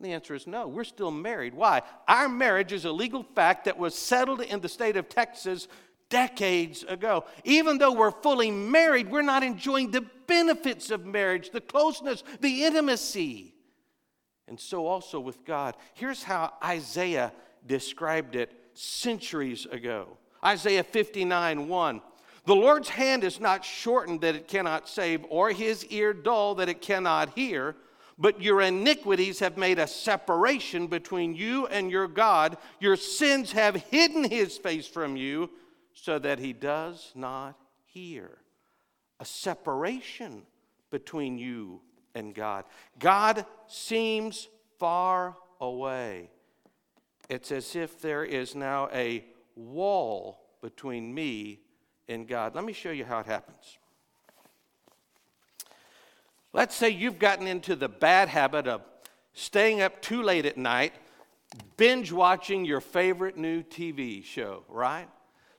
the 0.00 0.12
answer 0.12 0.34
is 0.34 0.46
no. 0.46 0.68
We're 0.68 0.84
still 0.84 1.10
married. 1.10 1.54
Why? 1.54 1.82
Our 2.06 2.28
marriage 2.28 2.72
is 2.72 2.84
a 2.84 2.92
legal 2.92 3.24
fact 3.34 3.64
that 3.64 3.78
was 3.78 3.96
settled 3.96 4.40
in 4.40 4.60
the 4.60 4.68
state 4.68 4.96
of 4.96 5.08
Texas 5.08 5.66
decades 6.08 6.84
ago. 6.84 7.24
Even 7.44 7.78
though 7.78 7.92
we're 7.92 8.12
fully 8.12 8.50
married, 8.50 9.10
we're 9.10 9.22
not 9.22 9.42
enjoying 9.42 9.90
the 9.90 10.06
benefits 10.26 10.90
of 10.90 11.04
marriage, 11.04 11.50
the 11.50 11.60
closeness, 11.60 12.22
the 12.40 12.64
intimacy. 12.64 13.54
And 14.46 14.58
so 14.58 14.86
also 14.86 15.20
with 15.20 15.44
God. 15.44 15.76
Here's 15.94 16.22
how 16.22 16.52
Isaiah 16.64 17.32
described 17.66 18.36
it 18.36 18.52
centuries 18.74 19.66
ago 19.66 20.16
Isaiah 20.44 20.84
59 20.84 21.68
1. 21.68 22.02
The 22.44 22.56
Lord's 22.56 22.88
hand 22.88 23.24
is 23.24 23.40
not 23.40 23.64
shortened 23.64 24.22
that 24.22 24.34
it 24.34 24.48
cannot 24.48 24.88
save, 24.88 25.24
or 25.28 25.50
his 25.50 25.84
ear 25.86 26.14
dull 26.14 26.54
that 26.56 26.68
it 26.68 26.80
cannot 26.80 27.34
hear. 27.34 27.76
But 28.18 28.42
your 28.42 28.62
iniquities 28.62 29.38
have 29.40 29.56
made 29.56 29.78
a 29.78 29.86
separation 29.86 30.88
between 30.88 31.36
you 31.36 31.66
and 31.66 31.90
your 31.90 32.08
God. 32.08 32.56
Your 32.80 32.96
sins 32.96 33.52
have 33.52 33.76
hidden 33.76 34.24
his 34.24 34.58
face 34.58 34.88
from 34.88 35.16
you 35.16 35.50
so 35.92 36.18
that 36.18 36.38
he 36.38 36.52
does 36.52 37.12
not 37.14 37.56
hear. 37.84 38.38
A 39.20 39.24
separation 39.24 40.42
between 40.90 41.38
you 41.38 41.80
and 42.14 42.34
God. 42.34 42.64
God 42.98 43.44
seems 43.68 44.48
far 44.78 45.36
away. 45.60 46.30
It's 47.28 47.52
as 47.52 47.76
if 47.76 48.00
there 48.00 48.24
is 48.24 48.54
now 48.54 48.88
a 48.92 49.24
wall 49.58 50.40
between 50.62 51.12
me 51.12 51.60
and 52.08 52.26
God. 52.26 52.54
Let 52.54 52.64
me 52.64 52.72
show 52.72 52.90
you 52.90 53.04
how 53.04 53.18
it 53.18 53.26
happens. 53.26 53.78
Let's 56.52 56.74
say 56.74 56.88
you've 56.88 57.18
gotten 57.18 57.46
into 57.46 57.76
the 57.76 57.88
bad 57.88 58.28
habit 58.28 58.66
of 58.66 58.80
staying 59.34 59.82
up 59.82 60.00
too 60.00 60.22
late 60.22 60.46
at 60.46 60.56
night, 60.56 60.94
binge 61.76 62.10
watching 62.10 62.64
your 62.64 62.80
favorite 62.80 63.36
new 63.36 63.62
TV 63.62 64.24
show, 64.24 64.64
right? 64.68 65.08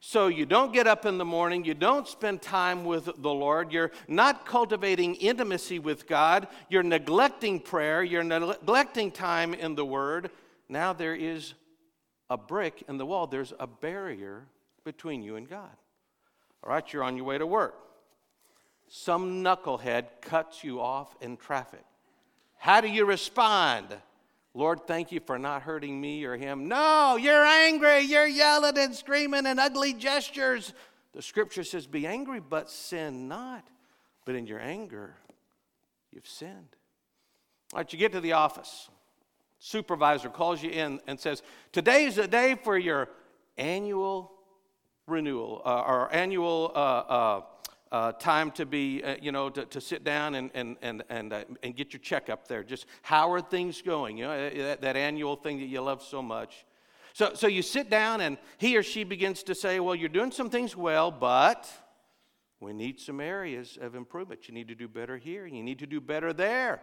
So 0.02 0.28
you 0.28 0.46
don't 0.46 0.74
get 0.74 0.88
up 0.88 1.06
in 1.06 1.18
the 1.18 1.26
morning, 1.26 1.66
you 1.66 1.74
don't 1.74 2.08
spend 2.08 2.42
time 2.42 2.86
with 2.86 3.06
the 3.06 3.34
Lord, 3.34 3.74
you're 3.74 3.92
not 4.08 4.46
cultivating 4.46 5.16
intimacy 5.16 5.78
with 5.78 6.08
God, 6.08 6.48
you're 6.70 6.84
neglecting 6.84 7.60
prayer, 7.60 8.02
you're 8.02 8.24
neglecting 8.24 9.12
time 9.12 9.54
in 9.54 9.76
the 9.76 9.86
Word. 9.86 10.32
Now 10.70 10.94
there 10.94 11.16
is 11.16 11.54
a 12.30 12.38
brick 12.38 12.84
in 12.88 12.98
the 12.98 13.06
wall, 13.06 13.28
there's 13.28 13.54
a 13.60 13.68
barrier 13.68 14.46
between 14.84 15.24
you 15.24 15.36
and 15.36 15.50
God. 15.50 15.76
All 16.64 16.72
right, 16.72 16.94
you're 16.94 17.04
on 17.04 17.16
your 17.16 17.26
way 17.26 17.38
to 17.38 17.48
work. 17.48 17.76
Some 18.88 19.44
knucklehead 19.44 20.06
cuts 20.22 20.64
you 20.64 20.82
off 20.82 21.16
in 21.22 21.38
traffic. 21.38 21.84
How 22.58 22.82
do 22.82 22.88
you 22.88 23.06
respond? 23.06 23.88
Lord, 24.54 24.88
thank 24.88 25.12
you 25.12 25.20
for 25.20 25.38
not 25.38 25.62
hurting 25.62 26.00
me 26.00 26.26
or 26.26 26.36
him. 26.36 26.68
No, 26.68 27.16
you're 27.16 27.46
angry. 27.46 28.02
You're 28.02 28.28
yelling 28.28 28.78
and 28.78 28.96
screaming 28.96 29.46
and 29.46 29.60
ugly 29.60 29.94
gestures. 29.94 30.74
The 31.14 31.22
scripture 31.22 31.64
says, 31.64 31.88
Be 31.88 32.08
angry, 32.08 32.40
but 32.40 32.70
sin 32.70 33.28
not. 33.28 33.68
But 34.26 34.36
in 34.36 34.48
your 34.48 34.60
anger, 34.60 35.16
you've 36.12 36.28
sinned. 36.28 36.76
All 37.74 37.78
right, 37.78 37.94
you 37.94 38.00
get 38.00 38.12
to 38.14 38.22
the 38.22 38.34
office. 38.34 38.90
Supervisor 39.60 40.30
calls 40.30 40.64
you 40.64 40.72
in 40.72 41.00
and 41.06 41.20
says, 41.20 41.44
Today 41.72 42.06
is 42.06 42.16
the 42.16 42.28
day 42.28 42.56
for 42.64 42.78
your 42.78 43.10
annual 43.58 44.32
renewal 45.06 45.62
uh, 45.66 45.82
or 45.82 46.14
annual 46.14 46.72
uh, 46.74 46.80
uh, 46.80 47.42
uh, 47.92 48.12
time 48.14 48.52
to 48.52 48.66
be, 48.66 49.04
uh, 49.04 49.16
you 49.22 49.32
know, 49.32 49.50
to, 49.50 49.66
to 49.66 49.82
sit 49.82 50.04
down 50.04 50.36
and, 50.36 50.52
and, 50.54 50.78
and, 50.82 51.04
and, 51.10 51.34
uh, 51.34 51.44
and 51.64 51.76
get 51.76 51.92
your 51.92 52.00
checkup 52.00 52.48
there. 52.48 52.64
Just 52.64 52.86
how 53.02 53.32
are 53.34 53.42
things 53.42 53.82
going? 53.82 54.18
You 54.18 54.26
know, 54.26 54.50
that, 54.50 54.82
that 54.82 54.96
annual 54.96 55.36
thing 55.36 55.60
that 55.60 55.66
you 55.66 55.82
love 55.82 56.04
so 56.04 56.22
much. 56.22 56.66
So, 57.14 57.34
so 57.34 57.48
you 57.48 57.62
sit 57.62 57.90
down 57.90 58.22
and 58.22 58.38
he 58.60 58.78
or 58.78 58.84
she 58.84 59.04
begins 59.04 59.44
to 59.44 59.56
say, 59.56 59.80
well, 59.80 59.96
you're 59.96 60.08
doing 60.10 60.32
some 60.32 60.50
things 60.50 60.76
well, 60.76 61.12
but 61.12 61.70
we 62.60 62.74
need 62.74 63.00
some 63.00 63.20
areas 63.20 63.78
of 63.82 63.96
improvement. 63.96 64.48
You 64.48 64.54
need 64.54 64.68
to 64.68 64.76
do 64.76 64.88
better 64.88 65.18
here. 65.18 65.48
You 65.48 65.64
need 65.64 65.80
to 65.80 65.88
do 65.88 66.00
better 66.00 66.32
there. 66.32 66.82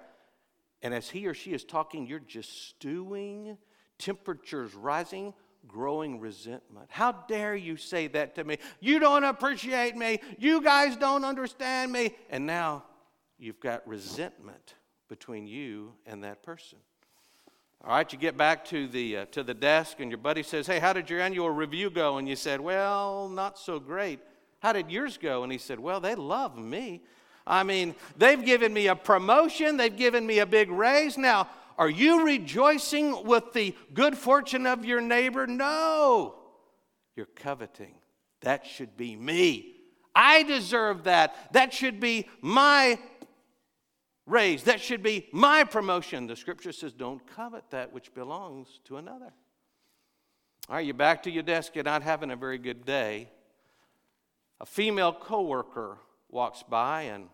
And 0.86 0.94
as 0.94 1.10
he 1.10 1.26
or 1.26 1.34
she 1.34 1.52
is 1.52 1.64
talking, 1.64 2.06
you're 2.06 2.20
just 2.20 2.68
stewing, 2.68 3.58
temperatures 3.98 4.72
rising 4.72 5.34
growing 5.66 6.20
resentment. 6.20 6.86
How 6.90 7.10
dare 7.10 7.56
you 7.56 7.76
say 7.76 8.06
that 8.06 8.36
to 8.36 8.44
me? 8.44 8.58
You 8.78 9.00
don't 9.00 9.24
appreciate 9.24 9.96
me. 9.96 10.20
You 10.38 10.62
guys 10.62 10.96
don't 10.96 11.24
understand 11.24 11.90
me. 11.90 12.14
And 12.30 12.46
now 12.46 12.84
you've 13.36 13.58
got 13.58 13.84
resentment 13.84 14.74
between 15.08 15.48
you 15.48 15.92
and 16.06 16.22
that 16.22 16.44
person. 16.44 16.78
All 17.84 17.90
right, 17.90 18.12
you 18.12 18.16
get 18.16 18.36
back 18.36 18.64
to 18.66 18.86
the, 18.86 19.16
uh, 19.16 19.24
to 19.32 19.42
the 19.42 19.54
desk, 19.54 19.98
and 19.98 20.08
your 20.08 20.18
buddy 20.18 20.44
says, 20.44 20.68
Hey, 20.68 20.78
how 20.78 20.92
did 20.92 21.10
your 21.10 21.20
annual 21.20 21.50
review 21.50 21.90
go? 21.90 22.18
And 22.18 22.28
you 22.28 22.36
said, 22.36 22.60
Well, 22.60 23.28
not 23.28 23.58
so 23.58 23.80
great. 23.80 24.20
How 24.60 24.72
did 24.72 24.88
yours 24.88 25.18
go? 25.18 25.42
And 25.42 25.50
he 25.50 25.58
said, 25.58 25.80
Well, 25.80 25.98
they 25.98 26.14
love 26.14 26.56
me. 26.56 27.02
I 27.46 27.62
mean, 27.62 27.94
they've 28.16 28.44
given 28.44 28.72
me 28.72 28.88
a 28.88 28.96
promotion, 28.96 29.76
they've 29.76 29.96
given 29.96 30.26
me 30.26 30.40
a 30.40 30.46
big 30.46 30.70
raise. 30.70 31.16
Now, 31.16 31.48
Are 31.78 31.90
you 31.90 32.24
rejoicing 32.24 33.24
with 33.26 33.52
the 33.52 33.74
good 33.92 34.16
fortune 34.16 34.66
of 34.66 34.84
your 34.84 35.00
neighbor? 35.00 35.46
No. 35.46 36.34
You're 37.14 37.26
coveting. 37.26 37.94
That 38.40 38.66
should 38.66 38.96
be 38.96 39.16
me. 39.16 39.74
I 40.14 40.42
deserve 40.42 41.04
that. 41.04 41.52
That 41.52 41.74
should 41.74 42.00
be 42.00 42.28
my 42.40 42.98
raise. 44.24 44.62
That 44.62 44.80
should 44.80 45.02
be 45.02 45.26
my 45.32 45.64
promotion. 45.64 46.26
The 46.26 46.36
scripture 46.36 46.72
says, 46.72 46.92
don't 46.92 47.26
covet 47.26 47.64
that 47.70 47.92
which 47.92 48.14
belongs 48.14 48.80
to 48.84 48.96
another. 48.96 49.32
Are 50.68 50.80
you 50.80 50.94
back 50.94 51.22
to 51.24 51.30
your 51.30 51.42
desk? 51.42 51.74
You're 51.74 51.84
not 51.84 52.02
having 52.02 52.30
a 52.30 52.36
very 52.36 52.58
good 52.58 52.86
day. 52.86 53.28
A 54.60 54.66
female 54.66 55.12
coworker 55.12 55.98
walks 56.28 56.62
by 56.62 57.02
and 57.02 57.28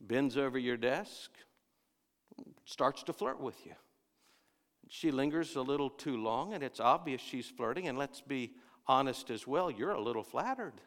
bends 0.00 0.36
over 0.36 0.58
your 0.58 0.76
desk, 0.76 1.30
starts 2.64 3.02
to 3.04 3.12
flirt 3.12 3.40
with 3.40 3.64
you. 3.64 3.72
She 4.88 5.10
lingers 5.10 5.56
a 5.56 5.62
little 5.62 5.90
too 5.90 6.16
long, 6.16 6.52
and 6.54 6.62
it's 6.62 6.80
obvious 6.80 7.20
she's 7.20 7.48
flirting, 7.48 7.88
and 7.88 7.96
let's 7.96 8.20
be 8.20 8.52
honest 8.86 9.30
as 9.30 9.46
well, 9.46 9.70
you're 9.70 9.92
a 9.92 10.02
little 10.02 10.22
flattered. 10.22 10.80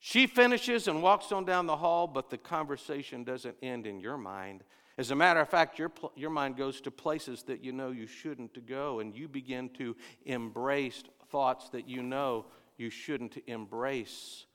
She 0.00 0.26
finishes 0.26 0.86
and 0.86 1.02
walks 1.02 1.32
on 1.32 1.44
down 1.44 1.66
the 1.66 1.76
hall, 1.76 2.06
but 2.06 2.28
the 2.28 2.36
conversation 2.36 3.24
doesn't 3.24 3.56
end 3.62 3.86
in 3.86 4.00
your 4.00 4.18
mind. 4.18 4.62
As 4.98 5.10
a 5.10 5.16
matter 5.16 5.40
of 5.40 5.48
fact, 5.48 5.78
your, 5.78 5.90
your 6.14 6.30
mind 6.30 6.56
goes 6.56 6.80
to 6.82 6.90
places 6.90 7.42
that 7.44 7.64
you 7.64 7.72
know 7.72 7.90
you 7.90 8.06
shouldn't 8.06 8.66
go, 8.66 9.00
and 9.00 9.14
you 9.14 9.28
begin 9.28 9.70
to 9.70 9.96
embrace 10.26 11.02
thoughts 11.30 11.70
that 11.70 11.88
you 11.88 12.02
know 12.02 12.46
you 12.76 12.90
shouldn't 12.90 13.36
embrace 13.46 14.46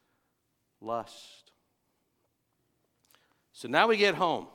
lust. 0.81 1.51
So 3.53 3.67
now 3.67 3.87
we 3.87 3.97
get 3.97 4.15
home. 4.15 4.47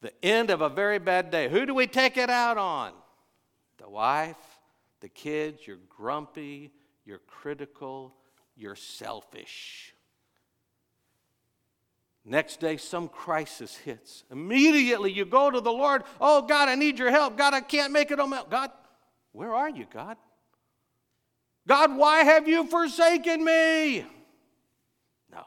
The 0.00 0.12
end 0.24 0.50
of 0.50 0.60
a 0.60 0.68
very 0.68 0.98
bad 0.98 1.30
day. 1.30 1.48
Who 1.48 1.66
do 1.66 1.74
we 1.74 1.86
take 1.86 2.16
it 2.16 2.30
out 2.30 2.58
on? 2.58 2.92
The 3.78 3.88
wife, 3.88 4.36
the 5.00 5.08
kids. 5.08 5.66
You're 5.66 5.78
grumpy, 5.88 6.72
you're 7.04 7.20
critical, 7.26 8.14
you're 8.56 8.76
selfish. 8.76 9.94
Next 12.24 12.58
day, 12.58 12.76
some 12.76 13.08
crisis 13.08 13.76
hits. 13.76 14.24
Immediately, 14.32 15.12
you 15.12 15.24
go 15.24 15.48
to 15.48 15.60
the 15.60 15.70
Lord. 15.70 16.02
Oh, 16.20 16.42
God, 16.42 16.68
I 16.68 16.74
need 16.74 16.98
your 16.98 17.10
help. 17.10 17.36
God, 17.36 17.54
I 17.54 17.60
can't 17.60 17.92
make 17.92 18.10
it 18.10 18.18
on 18.18 18.30
my 18.30 18.40
own. 18.40 18.46
God, 18.50 18.70
where 19.30 19.54
are 19.54 19.70
you, 19.70 19.86
God? 19.92 20.16
God, 21.66 21.96
why 21.96 22.24
have 22.24 22.48
you 22.48 22.66
forsaken 22.66 23.44
me? 23.44 24.04
No, 25.32 25.44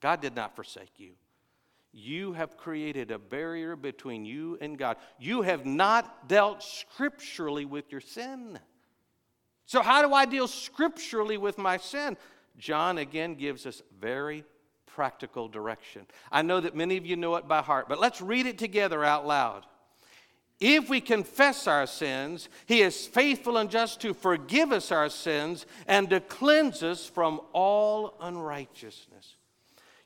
God 0.00 0.20
did 0.20 0.34
not 0.34 0.56
forsake 0.56 0.98
you. 0.98 1.12
You 1.92 2.32
have 2.32 2.56
created 2.56 3.10
a 3.10 3.18
barrier 3.18 3.74
between 3.76 4.24
you 4.24 4.58
and 4.60 4.78
God. 4.78 4.96
You 5.18 5.42
have 5.42 5.66
not 5.66 6.28
dealt 6.28 6.62
scripturally 6.62 7.64
with 7.64 7.90
your 7.90 8.00
sin. 8.00 8.58
So, 9.66 9.82
how 9.82 10.06
do 10.06 10.14
I 10.14 10.24
deal 10.24 10.46
scripturally 10.48 11.36
with 11.36 11.58
my 11.58 11.76
sin? 11.76 12.16
John 12.58 12.98
again 12.98 13.34
gives 13.34 13.66
us 13.66 13.82
very 14.00 14.44
practical 14.86 15.48
direction. 15.48 16.06
I 16.30 16.42
know 16.42 16.60
that 16.60 16.76
many 16.76 16.96
of 16.96 17.06
you 17.06 17.16
know 17.16 17.36
it 17.36 17.48
by 17.48 17.62
heart, 17.62 17.88
but 17.88 18.00
let's 18.00 18.20
read 18.20 18.46
it 18.46 18.58
together 18.58 19.04
out 19.04 19.26
loud. 19.26 19.64
If 20.60 20.90
we 20.90 21.00
confess 21.00 21.66
our 21.66 21.86
sins, 21.86 22.50
He 22.66 22.82
is 22.82 23.06
faithful 23.06 23.56
and 23.56 23.70
just 23.70 24.00
to 24.02 24.12
forgive 24.12 24.72
us 24.72 24.92
our 24.92 25.08
sins 25.08 25.64
and 25.86 26.10
to 26.10 26.20
cleanse 26.20 26.82
us 26.82 27.06
from 27.06 27.40
all 27.52 28.14
unrighteousness. 28.20 29.36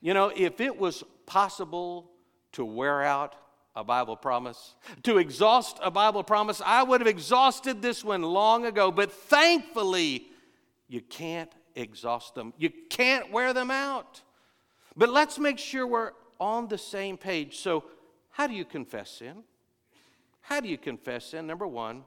You 0.00 0.14
know, 0.14 0.30
if 0.34 0.60
it 0.60 0.78
was 0.78 1.02
possible 1.26 2.10
to 2.52 2.64
wear 2.64 3.02
out 3.02 3.34
a 3.74 3.82
Bible 3.82 4.16
promise, 4.16 4.76
to 5.02 5.18
exhaust 5.18 5.80
a 5.82 5.90
Bible 5.90 6.22
promise, 6.22 6.62
I 6.64 6.84
would 6.84 7.00
have 7.00 7.08
exhausted 7.08 7.82
this 7.82 8.04
one 8.04 8.22
long 8.22 8.64
ago, 8.66 8.92
but 8.92 9.10
thankfully, 9.10 10.28
you 10.86 11.00
can't 11.00 11.52
exhaust 11.74 12.36
them. 12.36 12.52
You 12.56 12.70
can't 12.90 13.32
wear 13.32 13.52
them 13.52 13.72
out. 13.72 14.22
But 14.96 15.08
let's 15.08 15.40
make 15.40 15.58
sure 15.58 15.86
we're 15.86 16.12
on 16.38 16.68
the 16.68 16.78
same 16.78 17.16
page. 17.16 17.58
So, 17.58 17.84
how 18.30 18.46
do 18.46 18.54
you 18.54 18.64
confess 18.64 19.10
sin? 19.10 19.42
How 20.44 20.60
do 20.60 20.68
you 20.68 20.76
confess 20.76 21.24
sin? 21.24 21.46
Number 21.46 21.66
one, 21.66 22.04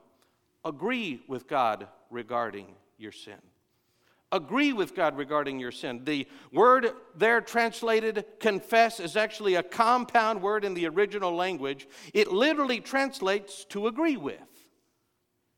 agree 0.64 1.22
with 1.26 1.48
God 1.48 1.88
regarding 2.08 2.68
your 2.96 3.10
sin. 3.10 3.38
Agree 4.30 4.72
with 4.72 4.94
God 4.94 5.16
regarding 5.16 5.58
your 5.58 5.72
sin. 5.72 6.02
The 6.04 6.28
word 6.52 6.92
there 7.16 7.40
translated 7.40 8.24
confess 8.38 9.00
is 9.00 9.16
actually 9.16 9.56
a 9.56 9.62
compound 9.64 10.40
word 10.40 10.64
in 10.64 10.74
the 10.74 10.86
original 10.86 11.34
language. 11.34 11.88
It 12.14 12.30
literally 12.30 12.80
translates 12.80 13.64
to 13.70 13.88
agree 13.88 14.16
with. 14.16 14.38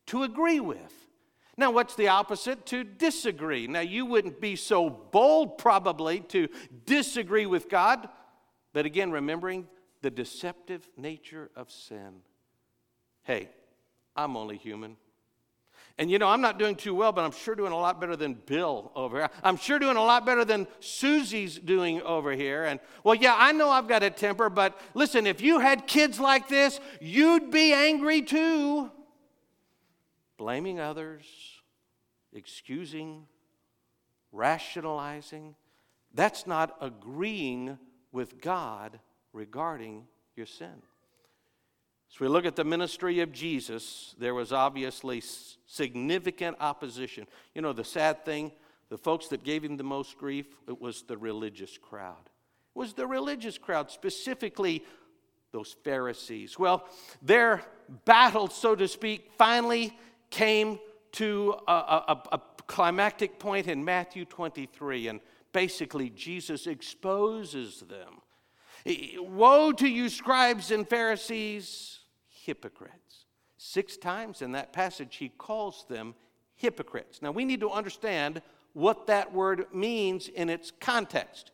To 0.06 0.22
agree 0.22 0.60
with. 0.60 0.94
Now, 1.58 1.72
what's 1.72 1.96
the 1.96 2.08
opposite? 2.08 2.64
To 2.66 2.82
disagree. 2.82 3.66
Now, 3.66 3.80
you 3.80 4.06
wouldn't 4.06 4.40
be 4.40 4.56
so 4.56 4.88
bold, 4.88 5.58
probably, 5.58 6.20
to 6.28 6.48
disagree 6.86 7.44
with 7.44 7.68
God, 7.68 8.08
but 8.72 8.86
again, 8.86 9.10
remembering 9.10 9.68
the 10.00 10.10
deceptive 10.10 10.88
nature 10.96 11.50
of 11.54 11.70
sin. 11.70 12.22
Hey, 13.22 13.48
I'm 14.16 14.36
only 14.36 14.56
human. 14.56 14.96
And 15.98 16.10
you 16.10 16.18
know, 16.18 16.28
I'm 16.28 16.40
not 16.40 16.58
doing 16.58 16.76
too 16.76 16.94
well, 16.94 17.12
but 17.12 17.24
I'm 17.24 17.32
sure 17.32 17.54
doing 17.54 17.72
a 17.72 17.76
lot 17.76 18.00
better 18.00 18.16
than 18.16 18.32
Bill 18.32 18.90
over 18.94 19.18
here. 19.18 19.30
I'm 19.42 19.58
sure 19.58 19.78
doing 19.78 19.98
a 19.98 20.02
lot 20.02 20.24
better 20.24 20.46
than 20.46 20.66
Susie's 20.80 21.58
doing 21.58 22.00
over 22.02 22.32
here. 22.32 22.64
And 22.64 22.80
well, 23.04 23.14
yeah, 23.14 23.34
I 23.36 23.52
know 23.52 23.68
I've 23.68 23.86
got 23.86 24.02
a 24.02 24.08
temper, 24.08 24.48
but 24.48 24.80
listen, 24.94 25.26
if 25.26 25.42
you 25.42 25.58
had 25.58 25.86
kids 25.86 26.18
like 26.18 26.48
this, 26.48 26.80
you'd 27.02 27.50
be 27.50 27.74
angry 27.74 28.22
too. 28.22 28.90
Blaming 30.38 30.80
others, 30.80 31.24
excusing, 32.32 33.26
rationalizing. 34.32 35.54
That's 36.14 36.46
not 36.46 36.76
agreeing 36.80 37.78
with 38.10 38.40
God 38.40 39.00
regarding 39.34 40.06
your 40.34 40.46
sin. 40.46 40.82
As 42.12 42.18
we 42.18 42.28
look 42.28 42.44
at 42.44 42.56
the 42.56 42.64
ministry 42.64 43.20
of 43.20 43.32
Jesus, 43.32 44.14
there 44.18 44.34
was 44.34 44.52
obviously 44.52 45.22
significant 45.66 46.56
opposition. 46.60 47.26
You 47.54 47.62
know, 47.62 47.72
the 47.72 47.84
sad 47.84 48.24
thing, 48.24 48.50
the 48.88 48.98
folks 48.98 49.28
that 49.28 49.44
gave 49.44 49.64
him 49.64 49.76
the 49.76 49.84
most 49.84 50.18
grief, 50.18 50.46
it 50.68 50.80
was 50.80 51.02
the 51.02 51.16
religious 51.16 51.78
crowd. 51.78 52.28
It 52.74 52.78
was 52.78 52.94
the 52.94 53.06
religious 53.06 53.58
crowd, 53.58 53.90
specifically 53.90 54.84
those 55.52 55.76
Pharisees. 55.84 56.58
Well, 56.58 56.84
their 57.22 57.62
battle, 58.04 58.48
so 58.48 58.74
to 58.74 58.88
speak, 58.88 59.30
finally 59.38 59.96
came 60.30 60.78
to 61.12 61.56
a, 61.66 61.72
a, 61.72 62.22
a 62.32 62.40
climactic 62.66 63.38
point 63.38 63.66
in 63.68 63.84
Matthew 63.84 64.24
23, 64.24 65.08
and 65.08 65.20
basically 65.52 66.10
Jesus 66.10 66.66
exposes 66.66 67.80
them. 67.80 68.20
Woe 69.18 69.72
to 69.72 69.88
you, 69.88 70.08
scribes 70.08 70.70
and 70.70 70.88
Pharisees! 70.88 71.99
Hypocrites. 72.44 73.24
Six 73.56 73.96
times 73.96 74.42
in 74.42 74.52
that 74.52 74.72
passage, 74.72 75.16
he 75.16 75.28
calls 75.28 75.84
them 75.88 76.14
hypocrites. 76.56 77.20
Now, 77.22 77.30
we 77.30 77.44
need 77.44 77.60
to 77.60 77.70
understand 77.70 78.42
what 78.72 79.06
that 79.08 79.32
word 79.32 79.66
means 79.72 80.28
in 80.28 80.48
its 80.48 80.72
context. 80.80 81.50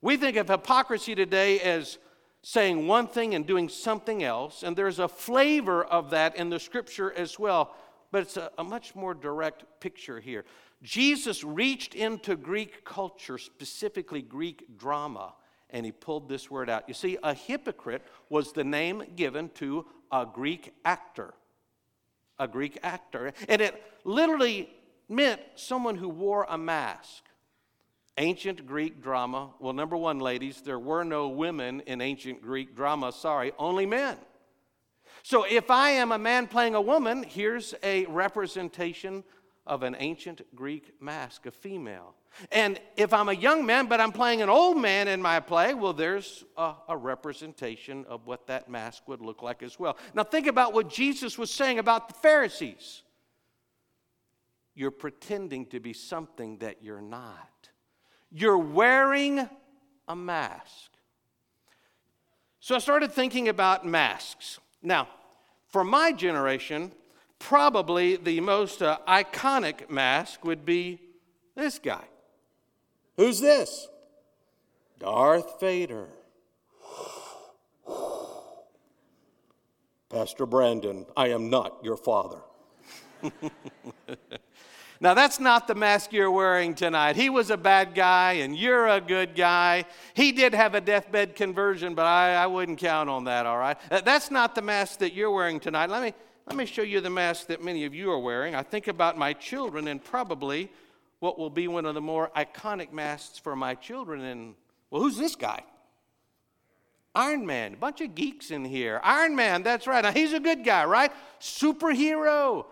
We 0.00 0.16
think 0.16 0.36
of 0.36 0.48
hypocrisy 0.48 1.14
today 1.14 1.60
as 1.60 1.98
saying 2.42 2.86
one 2.86 3.08
thing 3.08 3.34
and 3.34 3.46
doing 3.46 3.68
something 3.68 4.22
else, 4.22 4.62
and 4.62 4.76
there's 4.76 4.98
a 4.98 5.08
flavor 5.08 5.84
of 5.84 6.10
that 6.10 6.36
in 6.36 6.50
the 6.50 6.60
scripture 6.60 7.12
as 7.12 7.38
well, 7.38 7.74
but 8.12 8.22
it's 8.22 8.36
a, 8.36 8.50
a 8.58 8.64
much 8.64 8.94
more 8.94 9.14
direct 9.14 9.64
picture 9.80 10.20
here. 10.20 10.44
Jesus 10.82 11.42
reached 11.42 11.94
into 11.94 12.36
Greek 12.36 12.84
culture, 12.84 13.38
specifically 13.38 14.22
Greek 14.22 14.78
drama, 14.78 15.34
and 15.70 15.84
he 15.84 15.92
pulled 15.92 16.28
this 16.28 16.50
word 16.50 16.70
out. 16.70 16.88
You 16.88 16.94
see, 16.94 17.18
a 17.22 17.34
hypocrite 17.34 18.02
was 18.30 18.52
the 18.52 18.64
name 18.64 19.02
given 19.16 19.50
to 19.56 19.84
a 20.12 20.26
Greek 20.26 20.74
actor. 20.84 21.34
A 22.38 22.48
Greek 22.48 22.78
actor. 22.82 23.32
And 23.48 23.60
it 23.60 23.82
literally 24.04 24.70
meant 25.08 25.40
someone 25.54 25.96
who 25.96 26.08
wore 26.08 26.46
a 26.48 26.58
mask. 26.58 27.24
Ancient 28.16 28.66
Greek 28.66 29.02
drama. 29.02 29.50
Well, 29.60 29.72
number 29.72 29.96
one, 29.96 30.18
ladies, 30.18 30.60
there 30.60 30.78
were 30.78 31.04
no 31.04 31.28
women 31.28 31.80
in 31.86 32.00
ancient 32.00 32.42
Greek 32.42 32.74
drama. 32.74 33.12
Sorry, 33.12 33.52
only 33.58 33.86
men. 33.86 34.16
So 35.22 35.44
if 35.44 35.70
I 35.70 35.90
am 35.90 36.12
a 36.12 36.18
man 36.18 36.46
playing 36.46 36.74
a 36.74 36.80
woman, 36.80 37.22
here's 37.22 37.74
a 37.82 38.06
representation 38.06 39.24
of 39.66 39.82
an 39.82 39.96
ancient 39.98 40.42
Greek 40.54 41.00
mask, 41.00 41.46
a 41.46 41.50
female. 41.50 42.14
And 42.52 42.80
if 42.96 43.12
I'm 43.12 43.28
a 43.28 43.34
young 43.34 43.66
man, 43.66 43.86
but 43.86 44.00
I'm 44.00 44.12
playing 44.12 44.42
an 44.42 44.48
old 44.48 44.76
man 44.76 45.08
in 45.08 45.20
my 45.20 45.40
play, 45.40 45.74
well, 45.74 45.92
there's 45.92 46.44
a, 46.56 46.74
a, 46.88 46.96
representation 46.96 48.04
of 48.08 48.26
what 48.26 48.46
that 48.46 48.68
mask 48.68 49.08
would 49.08 49.20
look 49.20 49.42
like 49.42 49.62
as 49.62 49.78
well. 49.78 49.96
Now, 50.14 50.22
think 50.22 50.46
about 50.46 50.72
what 50.72 50.88
Jesus 50.88 51.36
was 51.36 51.50
saying 51.50 51.78
about 51.78 52.08
the 52.08 52.14
Pharisees. 52.14 53.02
You're 54.74 54.92
pretending 54.92 55.66
to 55.66 55.80
be 55.80 55.92
something 55.92 56.58
that 56.58 56.82
you're 56.82 57.00
not, 57.00 57.68
you're 58.30 58.58
wearing 58.58 59.48
a 60.06 60.14
mask. 60.14 60.90
So 62.60 62.76
I 62.76 62.78
started 62.78 63.12
thinking 63.12 63.48
about 63.48 63.86
masks. 63.86 64.60
Now, 64.82 65.08
for 65.68 65.84
my 65.84 66.12
generation, 66.12 66.92
probably 67.38 68.16
the 68.16 68.40
most 68.40 68.82
uh, 68.82 68.98
iconic 69.08 69.90
mask 69.90 70.44
would 70.44 70.64
be 70.64 71.00
this 71.56 71.78
guy. 71.78 72.04
Who's 73.18 73.40
this? 73.40 73.88
Darth 75.00 75.60
Vader. 75.60 76.06
Pastor 80.08 80.46
Brandon, 80.46 81.04
I 81.16 81.30
am 81.30 81.50
not 81.50 81.80
your 81.82 81.96
father. 81.96 82.38
now, 85.00 85.14
that's 85.14 85.40
not 85.40 85.66
the 85.66 85.74
mask 85.74 86.12
you're 86.12 86.30
wearing 86.30 86.76
tonight. 86.76 87.16
He 87.16 87.28
was 87.28 87.50
a 87.50 87.56
bad 87.56 87.96
guy, 87.96 88.34
and 88.34 88.56
you're 88.56 88.86
a 88.86 89.00
good 89.00 89.34
guy. 89.34 89.84
He 90.14 90.30
did 90.30 90.54
have 90.54 90.76
a 90.76 90.80
deathbed 90.80 91.34
conversion, 91.34 91.96
but 91.96 92.06
I, 92.06 92.34
I 92.36 92.46
wouldn't 92.46 92.78
count 92.78 93.10
on 93.10 93.24
that, 93.24 93.46
all 93.46 93.58
right? 93.58 93.76
Uh, 93.90 94.00
that's 94.00 94.30
not 94.30 94.54
the 94.54 94.62
mask 94.62 95.00
that 95.00 95.12
you're 95.12 95.32
wearing 95.32 95.58
tonight. 95.58 95.90
Let 95.90 96.04
me, 96.04 96.14
let 96.46 96.54
me 96.54 96.66
show 96.66 96.82
you 96.82 97.00
the 97.00 97.10
mask 97.10 97.48
that 97.48 97.64
many 97.64 97.84
of 97.84 97.92
you 97.94 98.12
are 98.12 98.20
wearing. 98.20 98.54
I 98.54 98.62
think 98.62 98.86
about 98.86 99.18
my 99.18 99.32
children, 99.32 99.88
and 99.88 100.02
probably 100.02 100.70
what 101.20 101.38
will 101.38 101.50
be 101.50 101.68
one 101.68 101.86
of 101.86 101.94
the 101.94 102.00
more 102.00 102.30
iconic 102.36 102.92
masks 102.92 103.38
for 103.38 103.56
my 103.56 103.74
children. 103.74 104.20
And, 104.20 104.54
well, 104.90 105.02
who's 105.02 105.16
this 105.16 105.36
guy? 105.36 105.62
Iron 107.14 107.46
Man, 107.46 107.74
a 107.74 107.76
bunch 107.76 108.00
of 108.00 108.14
geeks 108.14 108.50
in 108.50 108.64
here. 108.64 109.00
Iron 109.02 109.34
Man, 109.34 109.62
that's 109.62 109.86
right. 109.86 110.02
Now, 110.02 110.12
he's 110.12 110.32
a 110.32 110.40
good 110.40 110.64
guy, 110.64 110.84
right? 110.84 111.10
Superhero. 111.40 112.66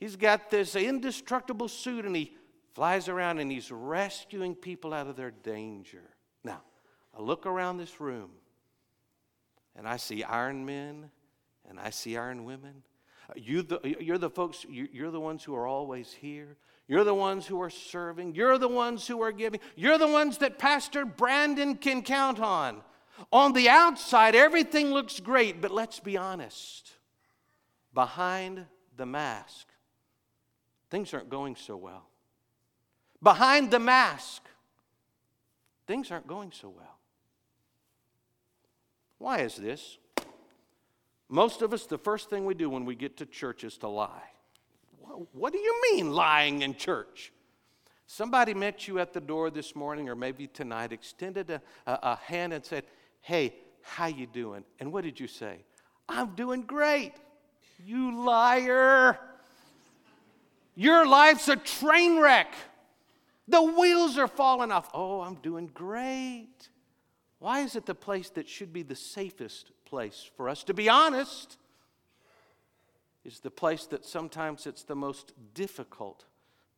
He's 0.00 0.16
got 0.16 0.50
this 0.50 0.74
indestructible 0.74 1.68
suit 1.68 2.04
and 2.04 2.16
he 2.16 2.34
flies 2.74 3.08
around 3.08 3.38
and 3.38 3.52
he's 3.52 3.70
rescuing 3.70 4.54
people 4.54 4.92
out 4.92 5.06
of 5.06 5.14
their 5.14 5.30
danger. 5.30 6.02
Now, 6.42 6.62
I 7.16 7.22
look 7.22 7.46
around 7.46 7.76
this 7.76 8.00
room 8.00 8.30
and 9.76 9.86
I 9.86 9.98
see 9.98 10.24
iron 10.24 10.64
men 10.66 11.10
and 11.68 11.78
I 11.78 11.90
see 11.90 12.16
iron 12.16 12.44
women. 12.44 12.82
Uh, 13.30 13.34
you 13.36 13.62
the, 13.62 13.96
you're 14.00 14.18
the 14.18 14.30
folks, 14.30 14.66
you're 14.68 15.10
the 15.10 15.20
ones 15.20 15.44
who 15.44 15.54
are 15.54 15.66
always 15.66 16.12
here. 16.12 16.56
You're 16.92 17.04
the 17.04 17.14
ones 17.14 17.46
who 17.46 17.58
are 17.62 17.70
serving. 17.70 18.34
You're 18.34 18.58
the 18.58 18.68
ones 18.68 19.06
who 19.06 19.22
are 19.22 19.32
giving. 19.32 19.60
You're 19.76 19.96
the 19.96 20.06
ones 20.06 20.36
that 20.38 20.58
Pastor 20.58 21.06
Brandon 21.06 21.74
can 21.74 22.02
count 22.02 22.38
on. 22.38 22.82
On 23.32 23.54
the 23.54 23.70
outside, 23.70 24.34
everything 24.34 24.90
looks 24.90 25.18
great, 25.18 25.62
but 25.62 25.70
let's 25.70 26.00
be 26.00 26.18
honest. 26.18 26.92
Behind 27.94 28.66
the 28.94 29.06
mask, 29.06 29.68
things 30.90 31.14
aren't 31.14 31.30
going 31.30 31.56
so 31.56 31.78
well. 31.78 32.10
Behind 33.22 33.70
the 33.70 33.80
mask, 33.80 34.42
things 35.86 36.10
aren't 36.10 36.26
going 36.26 36.52
so 36.52 36.68
well. 36.68 36.98
Why 39.16 39.38
is 39.38 39.56
this? 39.56 39.96
Most 41.30 41.62
of 41.62 41.72
us, 41.72 41.86
the 41.86 41.96
first 41.96 42.28
thing 42.28 42.44
we 42.44 42.52
do 42.52 42.68
when 42.68 42.84
we 42.84 42.94
get 42.94 43.16
to 43.16 43.24
church 43.24 43.64
is 43.64 43.78
to 43.78 43.88
lie. 43.88 44.31
What 45.32 45.52
do 45.52 45.58
you 45.58 45.80
mean 45.90 46.12
lying 46.12 46.62
in 46.62 46.74
church? 46.74 47.32
Somebody 48.06 48.54
met 48.54 48.86
you 48.86 48.98
at 48.98 49.12
the 49.12 49.20
door 49.20 49.50
this 49.50 49.74
morning 49.74 50.08
or 50.08 50.14
maybe 50.14 50.46
tonight, 50.46 50.92
extended 50.92 51.50
a, 51.50 51.62
a, 51.86 51.98
a 52.02 52.16
hand 52.16 52.52
and 52.52 52.64
said, 52.64 52.84
Hey, 53.20 53.54
how 53.82 54.06
you 54.06 54.26
doing? 54.26 54.64
And 54.80 54.92
what 54.92 55.04
did 55.04 55.18
you 55.18 55.26
say? 55.26 55.64
I'm 56.08 56.34
doing 56.34 56.62
great. 56.62 57.14
You 57.84 58.24
liar. 58.24 59.18
Your 60.74 61.06
life's 61.06 61.48
a 61.48 61.56
train 61.56 62.20
wreck. 62.20 62.52
The 63.48 63.62
wheels 63.62 64.18
are 64.18 64.28
falling 64.28 64.72
off. 64.72 64.88
Oh, 64.94 65.20
I'm 65.20 65.36
doing 65.36 65.70
great. 65.72 66.68
Why 67.38 67.60
is 67.60 67.76
it 67.76 67.86
the 67.86 67.94
place 67.94 68.30
that 68.30 68.48
should 68.48 68.72
be 68.72 68.82
the 68.82 68.94
safest 68.94 69.72
place 69.84 70.30
for 70.36 70.48
us 70.48 70.64
to 70.64 70.74
be 70.74 70.88
honest? 70.88 71.56
Is 73.24 73.40
the 73.40 73.50
place 73.50 73.86
that 73.86 74.04
sometimes 74.04 74.66
it's 74.66 74.82
the 74.82 74.96
most 74.96 75.32
difficult 75.54 76.24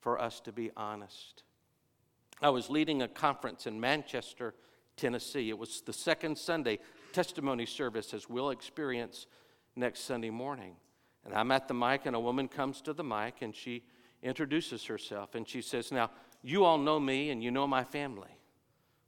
for 0.01 0.21
us 0.21 0.41
to 0.41 0.53
be 0.53 0.71
honest. 0.77 1.43
I 2.43 2.51
was 2.51 2.69
leading 2.69 3.01
a 3.01 3.09
conference 3.09 3.67
in 3.67 3.81
Manchester 3.81 4.55
Tennessee. 4.97 5.49
It 5.49 5.59
was 5.59 5.81
the 5.81 5.93
second 5.93 6.37
Sunday 6.37 6.79
testimony 7.13 7.65
service, 7.65 8.13
as 8.13 8.29
we'll 8.29 8.51
experience 8.51 9.27
next 9.77 10.01
Sunday 10.01 10.31
morning. 10.31 10.77
And 11.25 11.33
I'm 11.33 11.51
at 11.51 11.69
the 11.69 11.75
mic, 11.75 12.07
and 12.07 12.15
a 12.15 12.21
woman 12.21 12.49
comes 12.49 12.83
to 12.83 12.93
the 12.93 13.05
mic 13.05 13.41
and 13.41 13.55
she 13.55 13.85
introduces 14.23 14.85
herself 14.85 15.35
and 15.35 15.49
she 15.49 15.63
says, 15.63 15.91
Now, 15.91 16.11
you 16.43 16.65
all 16.65 16.79
know 16.79 17.01
me 17.01 17.31
and 17.31 17.43
you 17.43 17.51
know 17.51 17.67
my 17.67 17.85
family. 17.85 18.37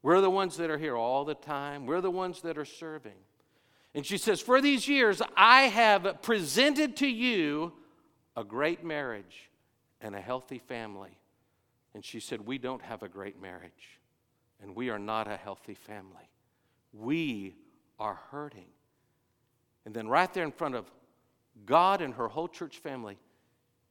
We're 0.03 0.21
the 0.21 0.31
ones 0.31 0.57
that 0.57 0.71
are 0.71 0.79
here 0.79 0.97
all 0.97 1.25
the 1.25 1.35
time, 1.35 1.85
we're 1.87 2.01
the 2.01 2.11
ones 2.11 2.41
that 2.43 2.57
are 2.57 2.65
serving. 2.65 3.19
And 3.97 4.05
she 4.05 4.19
says, 4.19 4.43
For 4.43 4.61
these 4.61 4.87
years, 4.87 5.23
I 5.37 5.63
have 5.63 6.21
presented 6.21 6.97
to 6.99 7.09
you 7.09 7.73
a 8.37 8.45
great 8.45 8.85
marriage 8.85 9.51
and 10.03 10.15
a 10.15 10.21
healthy 10.21 10.59
family. 10.59 11.19
And 11.95 12.05
she 12.05 12.21
said, 12.21 12.47
We 12.47 12.59
don't 12.59 12.83
have 12.83 13.03
a 13.03 13.09
great 13.09 13.41
marriage 13.41 13.99
and 14.63 14.77
we 14.77 14.91
are 14.91 14.99
not 14.99 15.29
a 15.29 15.37
healthy 15.37 15.75
family. 15.75 16.31
We 16.93 17.57
are 17.99 18.19
hurting. 18.31 18.69
And 19.87 19.95
then, 19.95 20.09
right 20.09 20.33
there 20.35 20.45
in 20.45 20.53
front 20.53 20.75
of 20.75 20.91
God 21.65 22.03
and 22.03 22.13
her 22.15 22.29
whole 22.29 22.49
church 22.49 22.77
family, 22.77 23.17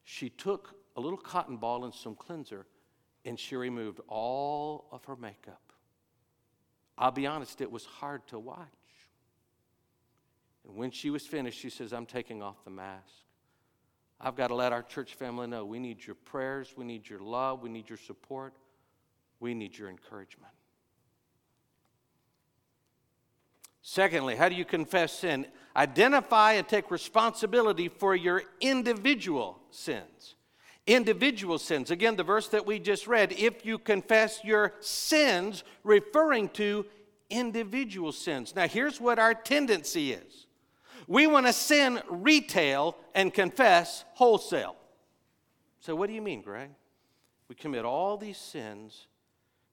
she 0.04 0.30
took 0.30 0.76
a 0.96 1.02
little 1.02 1.18
cotton 1.18 1.58
ball 1.58 1.84
and 1.84 1.94
some 1.94 2.13
cleanser 2.13 2.68
and 3.26 3.39
she 3.39 3.56
removed 3.56 4.02
all 4.08 4.86
of 4.91 5.04
her 5.06 5.15
makeup. 5.15 5.74
I'll 6.96 7.10
be 7.10 7.26
honest, 7.26 7.60
it 7.60 7.72
was 7.72 7.86
hard 7.86 8.28
to 8.28 8.38
watch. 8.38 8.68
And 10.67 10.75
when 10.75 10.91
she 10.91 11.10
was 11.10 11.25
finished, 11.25 11.60
she 11.60 11.69
says, 11.69 11.93
I'm 11.93 12.06
taking 12.06 12.41
off 12.41 12.63
the 12.63 12.71
mask. 12.71 13.12
I've 14.19 14.36
got 14.36 14.47
to 14.47 14.56
let 14.56 14.71
our 14.71 14.84
church 14.84 15.15
family 15.15 15.47
know 15.47 15.65
we 15.65 15.80
need 15.80 16.06
your 16.06 16.15
prayers, 16.15 16.73
we 16.78 16.86
need 16.86 17.08
your 17.10 17.19
love, 17.19 17.62
we 17.62 17.69
need 17.69 17.89
your 17.89 17.97
support, 17.97 18.54
we 19.39 19.54
need 19.54 19.78
your 19.78 19.89
encouragement. 19.89 20.51
Secondly, 23.82 24.36
how 24.36 24.49
do 24.49 24.56
you 24.56 24.65
confess 24.65 25.12
sin? 25.12 25.45
Identify 25.75 26.54
and 26.54 26.67
take 26.67 26.89
responsibility 26.89 27.88
for 27.88 28.15
your 28.15 28.41
individual 28.60 29.60
sins. 29.69 30.36
Individual 30.88 31.60
sins. 31.60 31.91
Again, 31.91 32.15
the 32.15 32.23
verse 32.23 32.47
that 32.47 32.65
we 32.65 32.80
just 32.80 33.06
read 33.06 33.34
if 33.34 33.65
you 33.65 33.78
confess 33.78 34.43
your 34.43 34.73
sins, 34.80 35.63
referring 35.84 36.49
to 36.49 36.86
individual 37.30 38.12
sins. 38.12 38.56
Now, 38.56 38.67
here's 38.67 39.01
what 39.01 39.19
our 39.19 39.34
tendency 39.34 40.13
is 40.13 40.44
we 41.08 41.28
want 41.28 41.46
to 41.46 41.54
sin 41.54 42.02
retail 42.10 42.96
and 43.13 43.34
confess 43.34 44.06
wholesale. 44.13 44.76
So, 45.80 45.96
what 45.96 46.08
do 46.08 46.13
you 46.13 46.22
mean, 46.22 46.41
Greg? 46.41 46.70
We 47.48 47.56
commit 47.56 47.86
all 47.86 48.18
these 48.18 48.38
sins, 48.38 49.08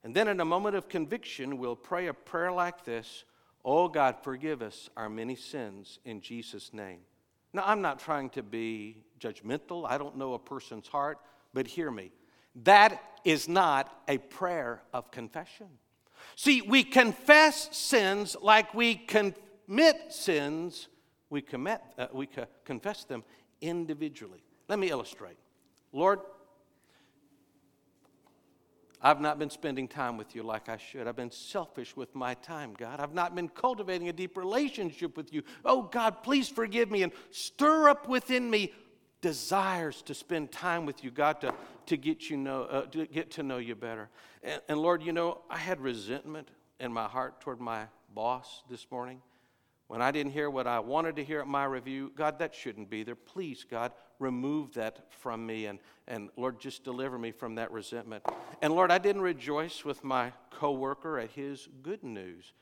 and 0.05 0.15
then 0.15 0.29
in 0.29 0.41
a 0.41 0.45
moment 0.45 0.77
of 0.77 0.89
conviction, 0.89 1.59
we'll 1.59 1.77
pray 1.77 2.09
a 2.09 2.15
prayer 2.15 2.53
like 2.53 2.85
this 2.85 3.25
Oh 3.65 3.89
God, 3.89 4.17
forgive 4.23 4.61
us 4.61 4.91
our 4.97 5.09
many 5.09 5.37
sins 5.37 6.01
in 6.05 6.21
Jesus' 6.21 6.73
name. 6.73 7.01
Now, 7.53 7.63
I'm 7.67 7.83
not 7.83 7.99
trying 7.99 8.31
to 8.31 8.43
be 8.43 9.05
judgmental. 9.21 9.87
I 9.89 9.99
don't 9.99 10.17
know 10.17 10.35
a 10.35 10.39
person's 10.39 10.89
heart, 10.89 11.19
but 11.55 11.67
hear 11.67 11.91
me. 11.91 12.11
That 12.65 13.01
is 13.25 13.49
not 13.49 14.03
a 14.09 14.19
prayer 14.19 14.83
of 14.93 15.11
confession. 15.11 15.69
See, 16.35 16.63
we 16.63 16.83
confess 16.83 17.77
sins 17.77 18.37
like 18.41 18.75
we 18.75 18.95
commit 18.95 20.13
sins, 20.13 20.89
we, 21.33 21.41
commit, 21.41 21.81
uh, 21.97 22.09
we 22.13 22.27
co- 22.27 22.47
confess 22.67 23.05
them 23.05 23.25
individually. 23.63 24.45
Let 24.69 24.79
me 24.79 24.91
illustrate. 24.91 25.39
Lord, 25.91 26.21
I've 29.01 29.21
not 29.21 29.39
been 29.39 29.49
spending 29.49 29.89
time 29.89 30.19
with 30.19 30.37
you 30.37 30.43
like 30.43 30.69
I 30.69 30.77
should. 30.77 31.09
I've 31.09 31.17
been 31.17 31.31
selfish 31.31 31.97
with 31.97 32.15
my 32.15 32.35
time, 32.35 32.75
God. 32.75 33.01
I've 33.01 33.15
not 33.15 33.35
been 33.35 33.49
cultivating 33.49 34.11
a 34.11 34.13
deep 34.13 34.37
relationship 34.37 35.17
with 35.17 35.33
you. 35.33 35.43
Oh, 35.65 35.83
God, 35.83 36.23
please 36.23 36.51
forgive 36.51 36.91
me 36.91 37.03
and 37.03 37.13
stir 37.31 37.89
up 37.89 38.07
within 38.07 38.51
me 38.51 38.71
desires 39.23 40.03
to 40.03 40.15
spend 40.15 40.53
time 40.53 40.85
with 40.85 41.03
you, 41.03 41.11
God, 41.11 41.41
to, 41.41 41.55
to, 41.87 41.97
get, 41.97 42.29
you 42.29 42.37
know, 42.37 42.65
uh, 42.65 42.83
to 42.87 43.07
get 43.07 43.31
to 43.33 43.43
know 43.43 43.57
you 43.57 43.75
better. 43.75 44.11
And, 44.43 44.61
and 44.69 44.79
Lord, 44.79 45.03
you 45.03 45.13
know, 45.13 45.41
I 45.49 45.57
had 45.57 45.81
resentment 45.81 46.49
in 46.79 46.93
my 46.93 47.09
heart 47.09 47.41
toward 47.41 47.59
my 47.59 47.87
boss 48.15 48.63
this 48.69 48.87
morning 48.91 49.23
when 49.93 50.01
I 50.01 50.11
didn't 50.11 50.33
hear 50.33 50.49
what 50.49 50.67
I 50.67 50.81
wanted 50.81 51.17
to 51.17 51.23
hear 51.23 51.41
at 51.41 51.47
my 51.47 51.67
review, 51.67 52.13
God, 52.17 52.39
that 52.39 52.55
shouldn't 52.55 52.89
be 52.89 53.03
there. 53.03 53.15
Please, 53.15 53.67
God, 53.71 53.93
remove 54.19 54.73
that 54.73 55.13
from 55.13 55.45
me. 55.45 55.67
And, 55.67 55.79
and 56.09 56.31
Lord, 56.35 56.59
just 56.59 56.83
deliver 56.83 57.19
me 57.19 57.31
from 57.31 57.57
that 57.57 57.71
resentment. 57.71 58.25
And 58.63 58.73
Lord, 58.73 58.91
I 58.91 58.97
didn't 58.97 59.21
rejoice 59.21 59.85
with 59.85 60.03
my 60.03 60.33
coworker 60.49 61.19
at 61.19 61.33
his 61.33 61.69
good 61.83 62.03
news. 62.03 62.55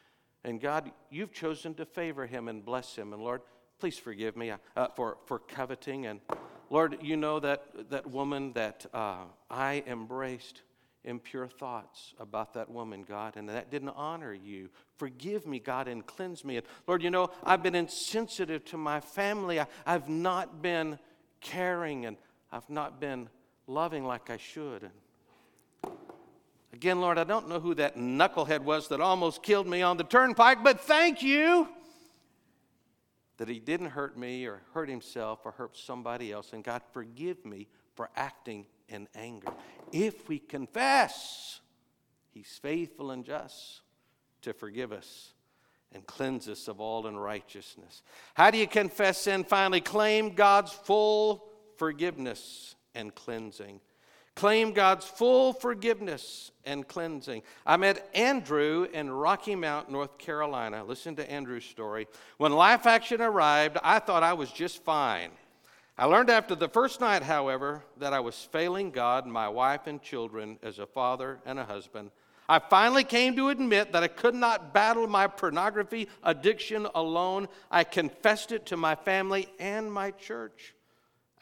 And 0.42 0.60
God, 0.60 0.90
you've 1.08 1.32
chosen 1.32 1.72
to 1.74 1.84
favor 1.84 2.26
him 2.26 2.48
and 2.48 2.64
bless 2.64 2.96
him. 2.96 3.12
And 3.12 3.22
Lord, 3.22 3.42
please 3.78 3.96
forgive 3.96 4.36
me 4.36 4.50
uh, 4.50 4.88
for, 4.96 5.18
for 5.26 5.38
coveting. 5.38 6.06
And 6.06 6.18
Lord, 6.68 6.98
you 7.00 7.16
know 7.16 7.38
that, 7.38 7.90
that 7.90 8.10
woman 8.10 8.54
that 8.54 8.86
uh, 8.92 9.18
I 9.48 9.84
embraced 9.86 10.62
impure 11.04 11.48
thoughts 11.48 12.14
about 12.18 12.54
that 12.54 12.70
woman, 12.70 13.04
God, 13.06 13.36
and 13.36 13.48
that 13.48 13.70
didn't 13.70 13.90
honor 13.90 14.34
you. 14.34 14.68
Forgive 14.98 15.46
me, 15.46 15.58
God, 15.58 15.88
and 15.88 16.04
cleanse 16.04 16.44
me. 16.44 16.58
And 16.58 16.66
Lord, 16.86 17.02
you 17.02 17.10
know, 17.10 17.30
I've 17.42 17.62
been 17.62 17.74
insensitive 17.74 18.64
to 18.66 18.76
my 18.76 19.00
family. 19.00 19.60
I, 19.60 19.66
have 19.86 20.08
not 20.08 20.60
been 20.60 20.98
caring 21.40 22.06
and 22.06 22.16
I've 22.52 22.68
not 22.68 23.00
been 23.00 23.28
loving 23.66 24.04
like 24.04 24.28
I 24.28 24.36
should. 24.36 24.82
And 25.82 25.92
again, 26.72 27.00
Lord, 27.00 27.18
I 27.18 27.24
don't 27.24 27.48
know 27.48 27.60
who 27.60 27.74
that 27.76 27.96
knucklehead 27.96 28.60
was 28.60 28.88
that 28.88 29.00
almost 29.00 29.42
killed 29.42 29.66
me 29.66 29.82
on 29.82 29.96
the 29.96 30.04
turnpike, 30.04 30.62
but 30.62 30.80
thank 30.80 31.22
you 31.22 31.68
that 33.38 33.48
he 33.48 33.58
didn't 33.58 33.88
hurt 33.88 34.18
me 34.18 34.44
or 34.44 34.60
hurt 34.74 34.90
himself 34.90 35.40
or 35.46 35.52
hurt 35.52 35.74
somebody 35.74 36.30
else. 36.30 36.52
And 36.52 36.62
God, 36.62 36.82
forgive 36.92 37.42
me 37.46 37.68
for 37.94 38.10
acting 38.14 38.66
in 38.90 39.08
anger. 39.14 39.52
If 39.92 40.28
we 40.28 40.38
confess, 40.38 41.60
He's 42.32 42.58
faithful 42.62 43.10
and 43.10 43.24
just 43.24 43.80
to 44.42 44.52
forgive 44.52 44.92
us 44.92 45.32
and 45.92 46.06
cleanse 46.06 46.48
us 46.48 46.68
of 46.68 46.80
all 46.80 47.06
unrighteousness. 47.06 48.02
How 48.34 48.50
do 48.50 48.58
you 48.58 48.66
confess 48.66 49.18
sin? 49.22 49.44
Finally, 49.44 49.80
claim 49.80 50.34
God's 50.34 50.72
full 50.72 51.44
forgiveness 51.76 52.76
and 52.94 53.14
cleansing. 53.14 53.80
Claim 54.36 54.72
God's 54.72 55.04
full 55.04 55.52
forgiveness 55.52 56.52
and 56.64 56.86
cleansing. 56.86 57.42
I 57.66 57.76
met 57.76 58.08
Andrew 58.14 58.86
in 58.92 59.10
Rocky 59.10 59.56
Mount, 59.56 59.90
North 59.90 60.16
Carolina. 60.18 60.84
Listen 60.84 61.16
to 61.16 61.30
Andrew's 61.30 61.64
story. 61.64 62.06
When 62.38 62.52
Life 62.52 62.86
Action 62.86 63.20
arrived, 63.20 63.76
I 63.82 63.98
thought 63.98 64.22
I 64.22 64.34
was 64.34 64.52
just 64.52 64.84
fine. 64.84 65.30
I 66.00 66.06
learned 66.06 66.30
after 66.30 66.54
the 66.54 66.70
first 66.70 66.98
night, 67.02 67.22
however, 67.22 67.84
that 67.98 68.14
I 68.14 68.20
was 68.20 68.48
failing 68.50 68.90
God, 68.90 69.26
my 69.26 69.50
wife, 69.50 69.86
and 69.86 70.00
children 70.00 70.58
as 70.62 70.78
a 70.78 70.86
father 70.86 71.40
and 71.44 71.58
a 71.58 71.64
husband. 71.66 72.10
I 72.48 72.58
finally 72.58 73.04
came 73.04 73.36
to 73.36 73.50
admit 73.50 73.92
that 73.92 74.02
I 74.02 74.08
could 74.08 74.34
not 74.34 74.72
battle 74.72 75.06
my 75.06 75.26
pornography 75.26 76.08
addiction 76.22 76.86
alone. 76.94 77.48
I 77.70 77.84
confessed 77.84 78.50
it 78.50 78.64
to 78.66 78.78
my 78.78 78.94
family 78.94 79.48
and 79.58 79.92
my 79.92 80.12
church. 80.12 80.74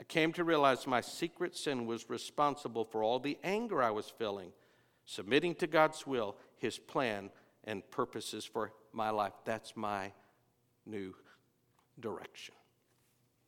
I 0.00 0.02
came 0.02 0.32
to 0.32 0.42
realize 0.42 0.88
my 0.88 1.02
secret 1.02 1.56
sin 1.56 1.86
was 1.86 2.10
responsible 2.10 2.84
for 2.84 3.04
all 3.04 3.20
the 3.20 3.38
anger 3.44 3.80
I 3.80 3.92
was 3.92 4.10
feeling, 4.10 4.50
submitting 5.04 5.54
to 5.54 5.68
God's 5.68 6.04
will, 6.04 6.34
His 6.56 6.80
plan, 6.80 7.30
and 7.62 7.88
purposes 7.92 8.44
for 8.44 8.72
my 8.92 9.10
life. 9.10 9.34
That's 9.44 9.76
my 9.76 10.10
new 10.84 11.14
direction. 12.00 12.56